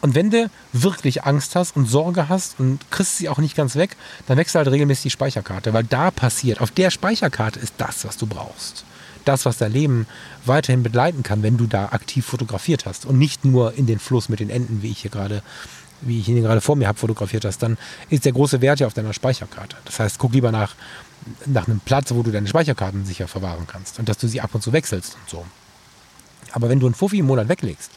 [0.01, 3.75] Und wenn du wirklich Angst hast und Sorge hast und kriegst sie auch nicht ganz
[3.75, 3.95] weg,
[4.27, 8.17] dann wechsel halt regelmäßig die Speicherkarte, weil da passiert, auf der Speicherkarte ist das, was
[8.17, 8.85] du brauchst
[9.25, 10.07] das, was dein Leben
[10.45, 14.29] weiterhin begleiten kann, wenn du da aktiv fotografiert hast und nicht nur in den Fluss
[14.29, 15.43] mit den Enden, wie ich hier gerade
[16.03, 17.77] wie ich ihn gerade vor mir habe, fotografiert hast, dann
[18.09, 19.77] ist der große Wert ja auf deiner Speicherkarte.
[19.85, 20.73] Das heißt, guck lieber nach,
[21.45, 24.49] nach einem Platz, wo du deine Speicherkarten sicher verwahren kannst und dass du sie ab
[24.53, 25.45] und zu wechselst und so.
[26.53, 27.91] Aber wenn du einen Fuffi im Monat weglegst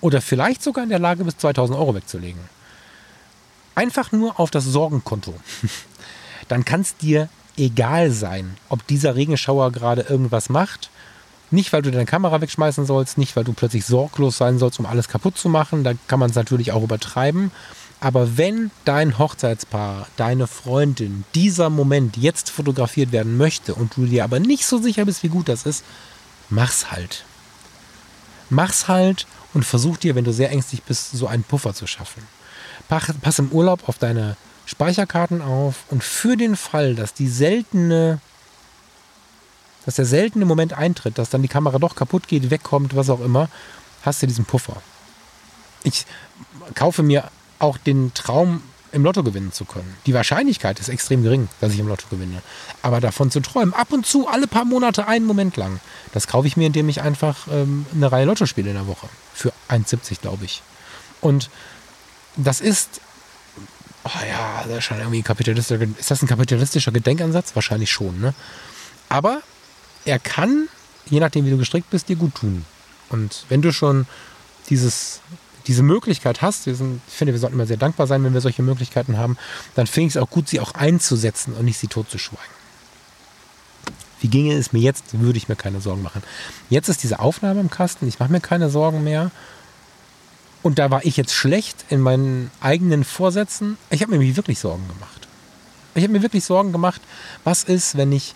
[0.00, 2.40] oder vielleicht sogar in der Lage bist, 2000 Euro wegzulegen,
[3.74, 5.34] einfach nur auf das Sorgenkonto,
[6.48, 10.90] dann kann es dir egal sein, ob dieser Regenschauer gerade irgendwas macht.
[11.50, 14.86] Nicht, weil du deine Kamera wegschmeißen sollst, nicht, weil du plötzlich sorglos sein sollst, um
[14.86, 15.84] alles kaputt zu machen.
[15.84, 17.52] Da kann man es natürlich auch übertreiben.
[18.00, 24.24] Aber wenn dein Hochzeitspaar, deine Freundin, dieser Moment jetzt fotografiert werden möchte und du dir
[24.24, 25.84] aber nicht so sicher bist, wie gut das ist,
[26.50, 27.24] mach's halt.
[28.50, 29.26] Mach's halt
[29.56, 32.22] und versuch dir, wenn du sehr ängstlich bist, so einen Puffer zu schaffen.
[32.88, 34.36] Pass im Urlaub auf deine
[34.66, 38.20] Speicherkarten auf und für den Fall, dass die seltene,
[39.86, 43.22] dass der seltene Moment eintritt, dass dann die Kamera doch kaputt geht, wegkommt, was auch
[43.22, 43.48] immer,
[44.02, 44.82] hast du diesen Puffer.
[45.84, 46.04] Ich
[46.74, 48.62] kaufe mir auch den Traum,
[48.96, 49.94] im Lotto gewinnen zu können.
[50.06, 52.42] Die Wahrscheinlichkeit ist extrem gering, dass ich im Lotto gewinne.
[52.82, 55.80] Aber davon zu träumen, ab und zu, alle paar Monate, einen Moment lang,
[56.12, 59.08] das kaufe ich mir, indem ich einfach ähm, eine Reihe Lotto spiele in der Woche.
[59.34, 60.62] Für 1,70, glaube ich.
[61.20, 61.50] Und
[62.36, 63.00] das ist
[64.04, 65.82] oh ja, das ist schon irgendwie kapitalistischer.
[65.98, 67.54] Ist das ein kapitalistischer Gedenkansatz?
[67.54, 68.34] Wahrscheinlich schon, ne?
[69.08, 69.42] Aber
[70.04, 70.68] er kann,
[71.06, 72.64] je nachdem, wie du gestrickt bist, dir gut tun.
[73.08, 74.06] Und wenn du schon
[74.68, 75.20] dieses,
[75.66, 78.62] diese Möglichkeit hast, sind, ich finde, wir sollten immer sehr dankbar sein, wenn wir solche
[78.62, 79.36] Möglichkeiten haben,
[79.74, 82.56] dann finde ich es auch gut, sie auch einzusetzen und nicht sie totzuschweigen.
[84.20, 86.22] Wie ginge es mir jetzt, würde ich mir keine Sorgen machen.
[86.70, 89.30] Jetzt ist diese Aufnahme im Kasten, ich mache mir keine Sorgen mehr.
[90.62, 93.76] Und da war ich jetzt schlecht in meinen eigenen Vorsätzen.
[93.90, 95.28] Ich habe mir wirklich Sorgen gemacht.
[95.94, 97.00] Ich habe mir wirklich Sorgen gemacht,
[97.44, 98.34] was ist, wenn ich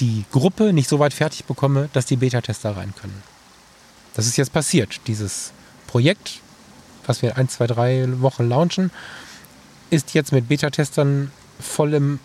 [0.00, 3.22] die Gruppe nicht so weit fertig bekomme, dass die Beta-Tester rein können.
[4.14, 5.00] Das ist jetzt passiert.
[5.06, 5.52] Dieses
[5.86, 6.41] Projekt,
[7.06, 8.90] was wir ein, zwei, drei Wochen launchen,
[9.90, 11.30] ist jetzt mit Beta-Testern
[11.60, 12.18] voll im.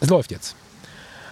[0.00, 0.54] Es läuft jetzt.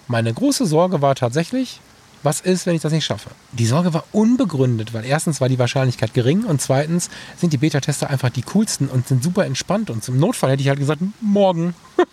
[0.09, 1.81] Meine große Sorge war tatsächlich,
[2.23, 3.31] was ist, wenn ich das nicht schaffe?
[3.53, 8.11] Die Sorge war unbegründet, weil erstens war die Wahrscheinlichkeit gering und zweitens sind die Beta-Tester
[8.11, 11.75] einfach die coolsten und sind super entspannt und zum Notfall hätte ich halt gesagt, morgen.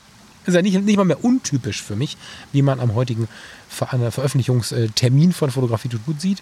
[0.45, 2.17] ist ja nicht, nicht mal mehr untypisch für mich,
[2.51, 3.27] wie man am heutigen
[3.69, 6.41] Ver Veröffentlichungstermin von Fotografie tut gut sieht.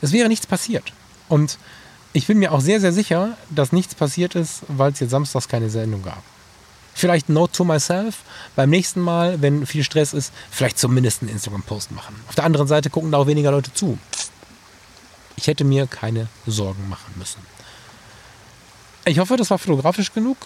[0.00, 0.92] Es wäre nichts passiert.
[1.28, 1.58] Und
[2.12, 5.48] ich bin mir auch sehr, sehr sicher, dass nichts passiert ist, weil es jetzt samstags
[5.48, 6.22] keine Sendung gab.
[6.94, 8.16] Vielleicht Note to myself.
[8.56, 12.16] Beim nächsten Mal, wenn viel Stress ist, vielleicht zumindest einen Instagram-Post machen.
[12.28, 13.98] Auf der anderen Seite gucken da auch weniger Leute zu.
[15.36, 17.40] Ich hätte mir keine Sorgen machen müssen.
[19.04, 20.36] Ich hoffe, das war fotografisch genug.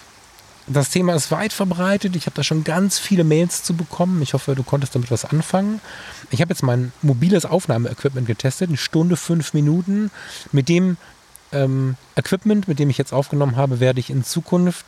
[0.67, 2.15] Das Thema ist weit verbreitet.
[2.15, 4.21] Ich habe da schon ganz viele Mails zu bekommen.
[4.21, 5.81] Ich hoffe, du konntest damit was anfangen.
[6.29, 10.11] Ich habe jetzt mein mobiles Aufnahmeequipment getestet, eine Stunde, fünf Minuten.
[10.51, 10.97] Mit dem
[11.53, 14.85] ähm, Equipment, mit dem ich jetzt aufgenommen habe, werde ich in Zukunft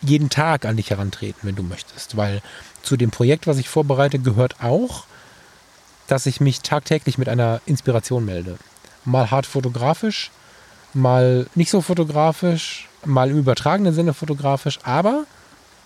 [0.00, 2.16] jeden Tag an dich herantreten, wenn du möchtest.
[2.16, 2.40] Weil
[2.82, 5.04] zu dem Projekt, was ich vorbereite, gehört auch,
[6.06, 8.58] dass ich mich tagtäglich mit einer Inspiration melde.
[9.04, 10.30] Mal hart fotografisch,
[10.94, 15.24] mal nicht so fotografisch, mal im übertragenen Sinne fotografisch, aber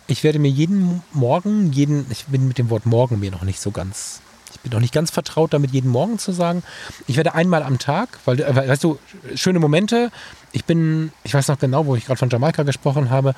[0.06, 3.60] ich werde mir jeden Morgen, jeden, ich bin mit dem Wort morgen mir noch nicht
[3.60, 4.21] so ganz,
[4.62, 6.62] bin noch nicht ganz vertraut damit, jeden Morgen zu sagen.
[7.06, 8.98] Ich werde einmal am Tag, weil, äh, weißt du,
[9.34, 10.10] schöne Momente.
[10.52, 13.34] Ich bin, ich weiß noch genau, wo ich gerade von Jamaika gesprochen habe,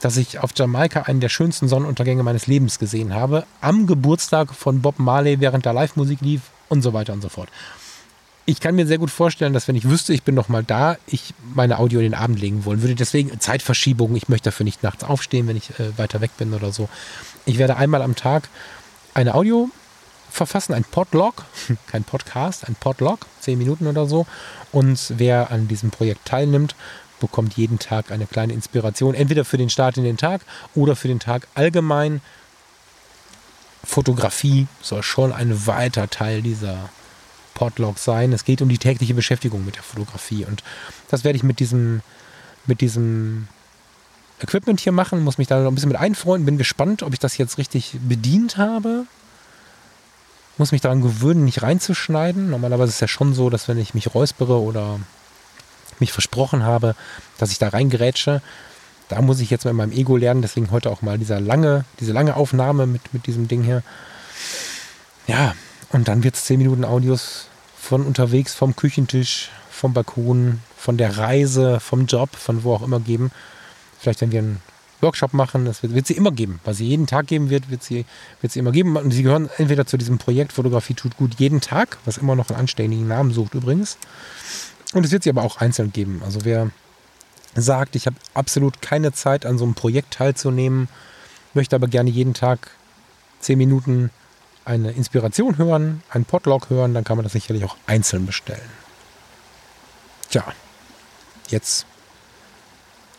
[0.00, 3.44] dass ich auf Jamaika einen der schönsten Sonnenuntergänge meines Lebens gesehen habe.
[3.60, 7.48] Am Geburtstag von Bob Marley, während da Live-Musik lief und so weiter und so fort
[8.46, 10.98] ich kann mir sehr gut vorstellen, dass wenn ich wüsste, ich bin noch mal da,
[11.06, 12.94] ich meine Audio in den Abend legen wollen würde.
[12.94, 14.14] Deswegen Zeitverschiebung.
[14.16, 16.88] Ich möchte dafür nicht nachts aufstehen, wenn ich äh, weiter weg bin oder so.
[17.46, 18.48] Ich werde einmal am Tag
[19.14, 19.70] eine Audio
[20.34, 21.44] verfassen, ein Podlog,
[21.86, 24.26] kein Podcast, ein Podlog, zehn Minuten oder so.
[24.72, 26.74] Und wer an diesem Projekt teilnimmt,
[27.20, 30.42] bekommt jeden Tag eine kleine Inspiration, entweder für den Start in den Tag
[30.74, 32.20] oder für den Tag allgemein.
[33.84, 36.90] Fotografie soll schon ein weiter Teil dieser
[37.54, 38.32] Podlog sein.
[38.32, 40.44] Es geht um die tägliche Beschäftigung mit der Fotografie.
[40.44, 40.62] Und
[41.08, 42.00] das werde ich mit diesem,
[42.66, 43.46] mit diesem
[44.40, 46.46] Equipment hier machen, muss mich da noch ein bisschen mit einfreunden.
[46.46, 49.06] Bin gespannt, ob ich das jetzt richtig bedient habe.
[50.56, 52.50] Muss mich daran gewöhnen, nicht reinzuschneiden.
[52.50, 55.00] Normalerweise ist es ja schon so, dass wenn ich mich räuspere oder
[55.98, 56.94] mich versprochen habe,
[57.38, 58.40] dass ich da reingerätsche,
[59.08, 60.42] da muss ich jetzt mit meinem Ego lernen.
[60.42, 63.82] Deswegen heute auch mal dieser lange, diese lange Aufnahme mit, mit diesem Ding hier.
[65.26, 65.54] Ja,
[65.90, 71.18] und dann wird es 10 Minuten Audios von unterwegs, vom Küchentisch, vom Balkon, von der
[71.18, 73.30] Reise, vom Job, von wo auch immer geben.
[73.98, 74.62] Vielleicht, wenn wir einen
[75.04, 76.58] Workshop machen, das wird, wird sie immer geben.
[76.64, 78.04] Was sie jeden Tag geben wird, wird sie,
[78.40, 78.96] wird sie immer geben.
[78.96, 82.50] Und sie gehören entweder zu diesem Projekt Fotografie tut gut jeden Tag, was immer noch
[82.50, 83.98] einen anständigen Namen sucht übrigens.
[84.92, 86.22] Und es wird sie aber auch einzeln geben.
[86.24, 86.70] Also wer
[87.54, 90.88] sagt, ich habe absolut keine Zeit an so einem Projekt teilzunehmen,
[91.52, 92.70] möchte aber gerne jeden Tag
[93.40, 94.10] 10 Minuten
[94.64, 98.70] eine Inspiration hören, einen Podlog hören, dann kann man das sicherlich auch einzeln bestellen.
[100.30, 100.44] Tja,
[101.48, 101.86] jetzt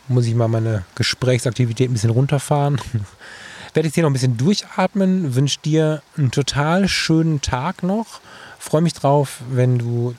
[0.08, 2.80] muss ich mal meine Gesprächsaktivität ein bisschen runterfahren.
[3.74, 8.20] Werde ich hier noch ein bisschen durchatmen, wünsche dir einen total schönen Tag noch.
[8.58, 10.14] Freue mich drauf, wenn du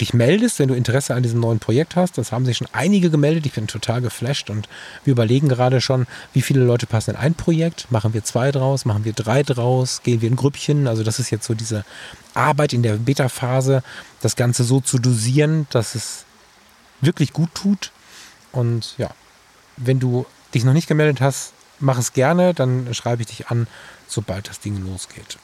[0.00, 2.18] dich meldest, wenn du Interesse an diesem neuen Projekt hast.
[2.18, 3.46] Das haben sich schon einige gemeldet.
[3.46, 4.68] Ich bin total geflasht und
[5.04, 7.90] wir überlegen gerade schon, wie viele Leute passen in ein Projekt.
[7.90, 10.88] Machen wir zwei draus, machen wir drei draus, gehen wir in Grüppchen.
[10.88, 11.84] Also das ist jetzt so diese
[12.34, 13.82] Arbeit in der Beta-Phase,
[14.20, 16.24] das Ganze so zu dosieren, dass es
[17.00, 17.92] wirklich gut tut.
[18.54, 19.10] Und ja,
[19.76, 23.66] wenn du dich noch nicht gemeldet hast, mach es gerne, dann schreibe ich dich an,
[24.06, 25.38] sobald das Ding losgeht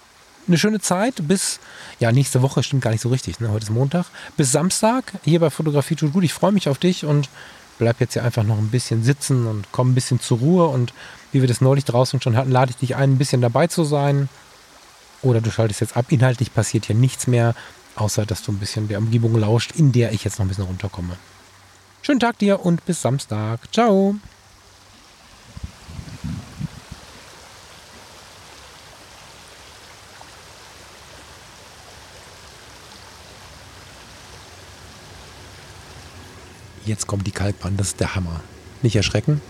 [0.50, 1.60] eine schöne Zeit bis,
[1.98, 3.50] ja, nächste Woche stimmt gar nicht so richtig, ne?
[3.50, 4.06] heute ist Montag,
[4.36, 6.24] bis Samstag hier bei Fotografie tut gut.
[6.24, 7.28] Ich freue mich auf dich und
[7.78, 10.92] bleib jetzt hier einfach noch ein bisschen sitzen und komm ein bisschen zur Ruhe und
[11.32, 13.84] wie wir das neulich draußen schon hatten, lade ich dich ein, ein bisschen dabei zu
[13.84, 14.28] sein.
[15.22, 16.06] Oder du schaltest jetzt ab.
[16.08, 17.54] Inhaltlich passiert hier nichts mehr,
[17.94, 20.64] außer dass du ein bisschen der Umgebung lauscht, in der ich jetzt noch ein bisschen
[20.64, 21.16] runterkomme.
[22.02, 23.60] Schönen Tag dir und bis Samstag.
[23.72, 24.16] Ciao.
[36.86, 38.40] Jetzt kommt die Kalkbahn, das ist der Hammer.
[38.82, 39.42] Nicht erschrecken.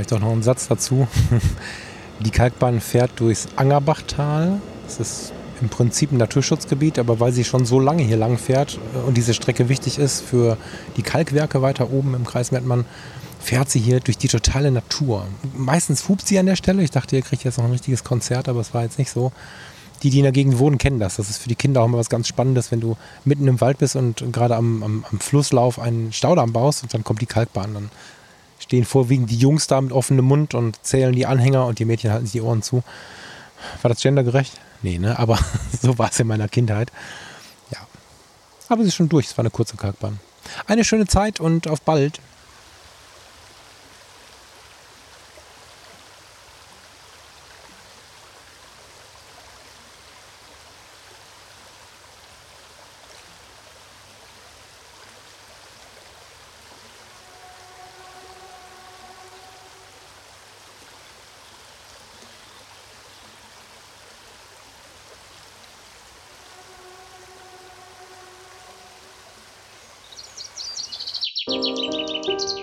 [0.00, 1.06] Vielleicht auch noch ein Satz dazu.
[2.20, 7.66] Die Kalkbahn fährt durchs Angerbachtal es ist im Prinzip ein Naturschutzgebiet, aber weil sie schon
[7.66, 10.56] so lange hier lang fährt äh, und diese Strecke wichtig ist für
[10.96, 12.86] die Kalkwerke weiter oben im Kreis Mettmann,
[13.40, 15.26] fährt sie hier durch die totale Natur.
[15.54, 16.82] Meistens hupt sie an der Stelle.
[16.82, 19.32] Ich dachte, ihr kriegt jetzt noch ein richtiges Konzert, aber es war jetzt nicht so.
[20.02, 21.16] die, die in der Gegend wohnen, kennen das.
[21.16, 22.96] Das ist für die Kinder auch immer was ganz Spannendes, wenn du
[23.26, 27.04] mitten im Wald bist und gerade am, am, am Flusslauf einen Staudamm baust und dann
[27.04, 27.74] kommt die Kalkbahn.
[27.74, 27.90] Dann
[28.70, 32.12] stehen vorwiegend die Jungs da mit offenem Mund und zählen die Anhänger und die Mädchen
[32.12, 32.84] halten sich die Ohren zu.
[33.82, 34.60] War das gendergerecht?
[34.82, 35.18] Nee, ne?
[35.18, 35.40] Aber
[35.82, 36.92] so war es in meiner Kindheit.
[37.72, 37.78] Ja.
[38.68, 39.26] Aber sie ist schon durch.
[39.26, 40.20] Es war eine kurze Kalkbahn.
[40.68, 42.20] Eine schöne Zeit und auf bald.
[71.70, 72.59] Música